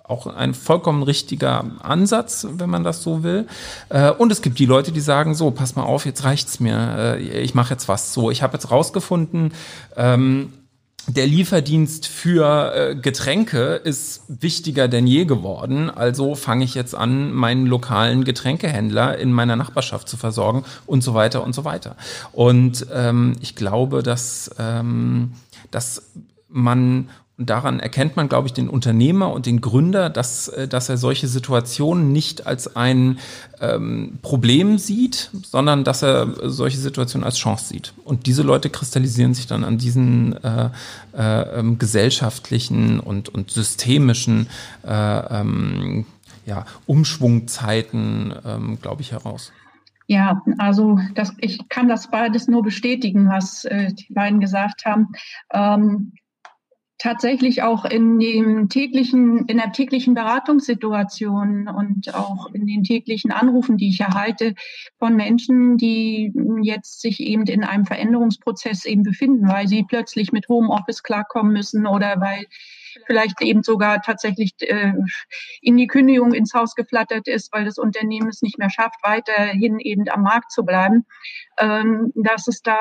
[0.03, 3.47] auch ein vollkommen richtiger Ansatz, wenn man das so will.
[3.89, 7.17] Äh, und es gibt die Leute, die sagen so, pass mal auf, jetzt reicht's mir,
[7.17, 8.29] äh, ich mache jetzt was so.
[8.29, 9.53] Ich habe jetzt rausgefunden,
[9.95, 10.53] ähm,
[11.07, 15.89] der Lieferdienst für äh, Getränke ist wichtiger denn je geworden.
[15.89, 21.13] Also fange ich jetzt an, meinen lokalen Getränkehändler in meiner Nachbarschaft zu versorgen und so
[21.13, 21.97] weiter und so weiter.
[22.31, 25.33] Und ähm, ich glaube, dass, ähm,
[25.71, 26.03] dass
[26.47, 27.09] man
[27.45, 31.27] daran erkennt man, glaube ich, den Unternehmer und den Gründer, dass, äh, dass er solche
[31.27, 33.19] Situationen nicht als ein
[33.61, 37.93] ähm, Problem sieht, sondern dass er solche Situationen als Chance sieht.
[38.03, 40.69] Und diese Leute kristallisieren sich dann an diesen äh,
[41.17, 44.47] äh, ähm, gesellschaftlichen und, und systemischen
[44.85, 46.05] äh, ähm,
[46.45, 49.51] ja, Umschwungzeiten, ähm, glaube ich, heraus.
[50.07, 55.09] Ja, also das, ich kann das beides nur bestätigen, was äh, die beiden gesagt haben.
[55.53, 56.13] Ähm,
[57.03, 63.75] tatsächlich auch in dem täglichen, in der täglichen Beratungssituation und auch in den täglichen Anrufen,
[63.75, 64.55] die ich erhalte
[64.99, 66.31] von Menschen, die
[66.61, 71.85] jetzt sich eben in einem Veränderungsprozess eben befinden, weil sie plötzlich mit Homeoffice klarkommen müssen
[71.85, 72.45] oder weil
[73.05, 74.93] vielleicht eben sogar tatsächlich äh,
[75.61, 79.79] in die Kündigung ins Haus geflattert ist, weil das Unternehmen es nicht mehr schafft, weiterhin
[79.79, 81.05] eben am Markt zu bleiben,
[81.59, 82.77] ähm, dass es da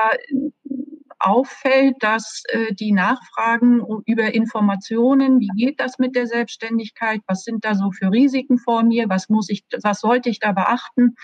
[1.25, 7.65] auffällt, dass äh, die Nachfragen über Informationen, wie geht das mit der Selbstständigkeit, was sind
[7.65, 11.17] da so für Risiken vor mir, was muss ich, was sollte ich da beachten,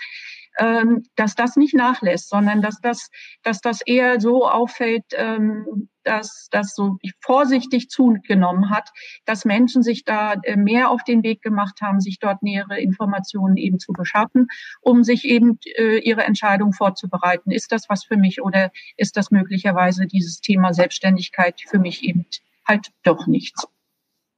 [1.15, 3.09] dass das nicht nachlässt, sondern dass das,
[3.43, 8.89] dass das eher so auffällt, ähm, dass das so vorsichtig zugenommen hat,
[9.25, 13.57] dass Menschen sich da äh, mehr auf den Weg gemacht haben, sich dort nähere Informationen
[13.57, 14.47] eben zu beschaffen,
[14.81, 17.51] um sich eben äh, ihre Entscheidung vorzubereiten.
[17.51, 22.25] Ist das was für mich oder ist das möglicherweise dieses Thema Selbstständigkeit für mich eben
[22.67, 23.67] halt doch nichts?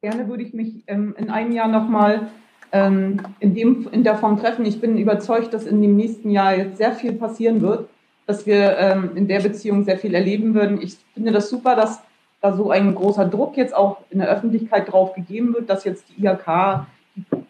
[0.01, 2.31] Gerne würde ich mich ähm, in einem Jahr nochmal
[2.71, 4.65] ähm, in, dem, in der Form treffen.
[4.65, 7.89] Ich bin überzeugt, dass in dem nächsten Jahr jetzt sehr viel passieren wird,
[8.27, 10.81] dass wir ähm, in der Beziehung sehr viel erleben würden.
[10.81, 12.01] Ich finde das super, dass
[12.41, 16.05] da so ein großer Druck jetzt auch in der Öffentlichkeit drauf gegeben wird, dass jetzt
[16.09, 16.87] die IHK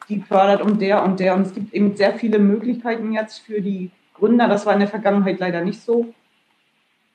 [0.10, 1.36] die fördert und der und der.
[1.36, 4.48] Und es gibt eben sehr viele Möglichkeiten jetzt für die Gründer.
[4.48, 6.14] Das war in der Vergangenheit leider nicht so.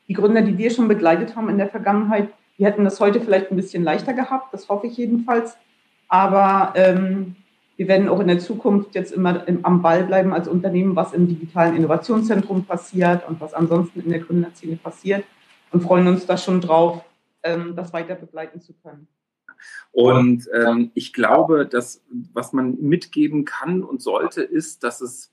[0.09, 2.29] Die Gründer, die wir schon begleitet haben in der Vergangenheit,
[2.59, 4.55] die hätten das heute vielleicht ein bisschen leichter gehabt.
[4.55, 5.57] Das hoffe ich jedenfalls.
[6.09, 7.35] Aber ähm,
[7.77, 11.13] wir werden auch in der Zukunft jetzt immer im, am Ball bleiben als Unternehmen, was
[11.13, 15.25] im digitalen Innovationszentrum passiert und was ansonsten in der Gründerszene passiert
[15.73, 17.05] und freuen uns da schon drauf,
[17.43, 19.09] ähm, das weiter begleiten zu können.
[19.93, 22.03] Und ähm, ich glaube, dass
[22.33, 25.33] was man mitgeben kann und sollte, ist, dass es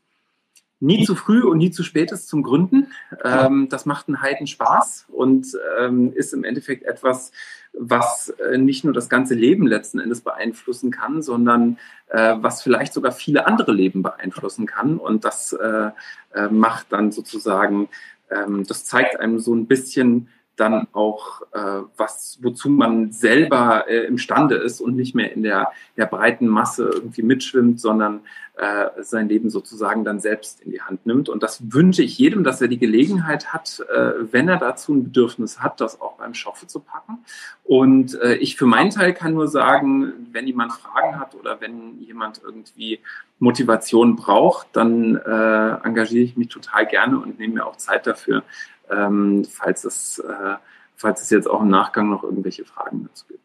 [0.83, 2.87] nie zu früh und nie zu spät ist zum Gründen.
[3.23, 5.47] Ähm, das macht einen Heiden Spaß und
[5.79, 7.31] ähm, ist im Endeffekt etwas,
[7.71, 11.77] was äh, nicht nur das ganze Leben letzten Endes beeinflussen kann, sondern
[12.09, 14.97] äh, was vielleicht sogar viele andere Leben beeinflussen kann.
[14.97, 15.91] Und das äh,
[16.33, 17.87] äh macht dann sozusagen,
[18.29, 24.05] ähm, das zeigt einem so ein bisschen, dann auch äh, was, wozu man selber äh,
[24.05, 28.21] imstande ist und nicht mehr in der, der breiten Masse irgendwie mitschwimmt, sondern
[28.55, 31.27] äh, sein Leben sozusagen dann selbst in die Hand nimmt.
[31.27, 35.05] Und das wünsche ich jedem, dass er die Gelegenheit hat, äh, wenn er dazu ein
[35.05, 37.25] Bedürfnis hat, das auch beim Schopfe zu packen.
[37.63, 41.99] Und äh, ich für meinen Teil kann nur sagen, wenn jemand Fragen hat oder wenn
[41.99, 42.99] jemand irgendwie
[43.39, 48.43] Motivation braucht, dann äh, engagiere ich mich total gerne und nehme mir auch Zeit dafür,
[48.89, 50.55] ähm, falls, es, äh,
[50.95, 53.42] falls es jetzt auch im Nachgang noch irgendwelche Fragen dazu gibt.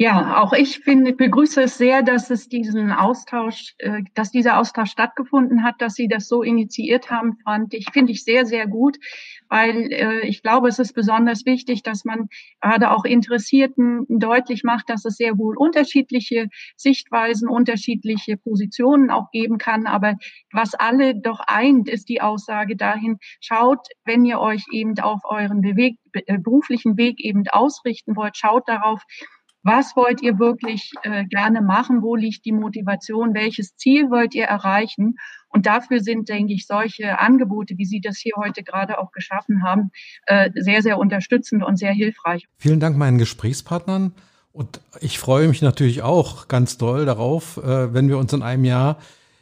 [0.00, 4.92] Ja, auch ich finde, begrüße es sehr, dass es diesen Austausch, äh, dass dieser Austausch
[4.92, 8.96] stattgefunden hat, dass Sie das so initiiert haben, fand ich, finde ich sehr, sehr gut,
[9.48, 12.28] weil äh, ich glaube, es ist besonders wichtig, dass man
[12.60, 16.46] gerade auch Interessierten deutlich macht, dass es sehr wohl unterschiedliche
[16.76, 19.88] Sichtweisen, unterschiedliche Positionen auch geben kann.
[19.88, 20.14] Aber
[20.52, 25.60] was alle doch eint, ist die Aussage dahin, schaut, wenn ihr euch eben auf euren
[25.60, 29.02] Beweg äh, beruflichen Weg eben ausrichten wollt, schaut darauf,
[29.68, 32.00] was wollt ihr wirklich äh, gerne machen?
[32.00, 33.34] Wo liegt die Motivation?
[33.34, 35.16] Welches Ziel wollt ihr erreichen?
[35.50, 39.62] Und dafür sind, denke ich, solche Angebote, wie Sie das hier heute gerade auch geschaffen
[39.62, 39.90] haben,
[40.26, 42.46] äh, sehr, sehr unterstützend und sehr hilfreich.
[42.56, 44.12] Vielen Dank meinen Gesprächspartnern.
[44.52, 48.64] Und ich freue mich natürlich auch ganz doll darauf, äh, wenn wir uns in einem
[48.64, 48.96] Jahr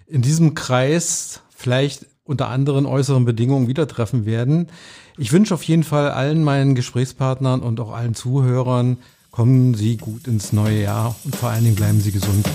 [0.09, 4.67] in diesem Kreis vielleicht unter anderen äußeren Bedingungen wieder treffen werden.
[5.17, 8.99] Ich wünsche auf jeden Fall allen meinen Gesprächspartnern und auch allen Zuhörern
[9.37, 12.49] Kommen Sie gut ins neue Jahr und vor allen Dingen bleiben Sie gesund.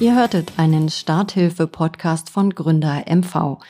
[0.00, 3.62] Ihr hörtet einen Starthilfe-Podcast von Gründer MV.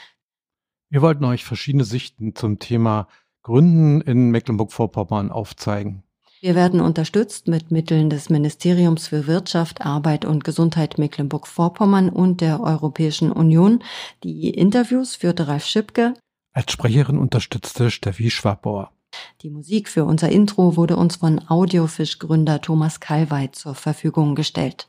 [0.89, 3.07] Wir wollten euch verschiedene Sichten zum Thema
[3.43, 6.06] Gründen in Mecklenburg-Vorpommern aufzeigen.
[6.41, 12.61] Wir werden unterstützt mit Mitteln des Ministeriums für Wirtschaft, Arbeit und Gesundheit Mecklenburg-Vorpommern und der
[12.61, 13.83] Europäischen Union.
[14.23, 16.13] Die Interviews führte Ralf Schipke.
[16.53, 18.93] Als Sprecherin unterstützte Steffi Schwabbauer.
[19.41, 24.89] Die Musik für unser Intro wurde uns von Audiofisch-Gründer Thomas Kalweit zur Verfügung gestellt.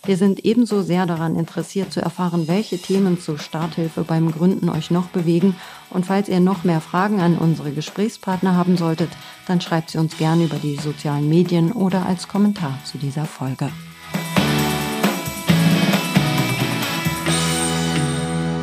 [0.04, 4.90] Wir sind ebenso sehr daran interessiert zu erfahren, welche Themen zur Starthilfe beim Gründen euch
[4.90, 5.54] noch bewegen.
[5.90, 9.10] Und falls ihr noch mehr Fragen an unsere Gesprächspartner haben solltet,
[9.46, 13.70] dann schreibt sie uns gerne über die sozialen Medien oder als Kommentar zu dieser Folge.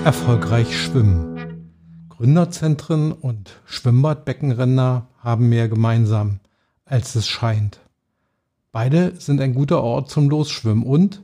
[0.09, 1.75] erfolgreich schwimmen.
[2.09, 6.39] Gründerzentren und Schwimmbadbeckenränder haben mehr gemeinsam,
[6.85, 7.79] als es scheint.
[8.71, 11.21] Beide sind ein guter Ort zum Losschwimmen und,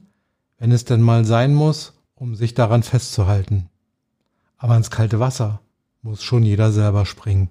[0.58, 3.70] wenn es denn mal sein muss, um sich daran festzuhalten.
[4.58, 5.62] Aber ins kalte Wasser
[6.02, 7.50] muss schon jeder selber springen.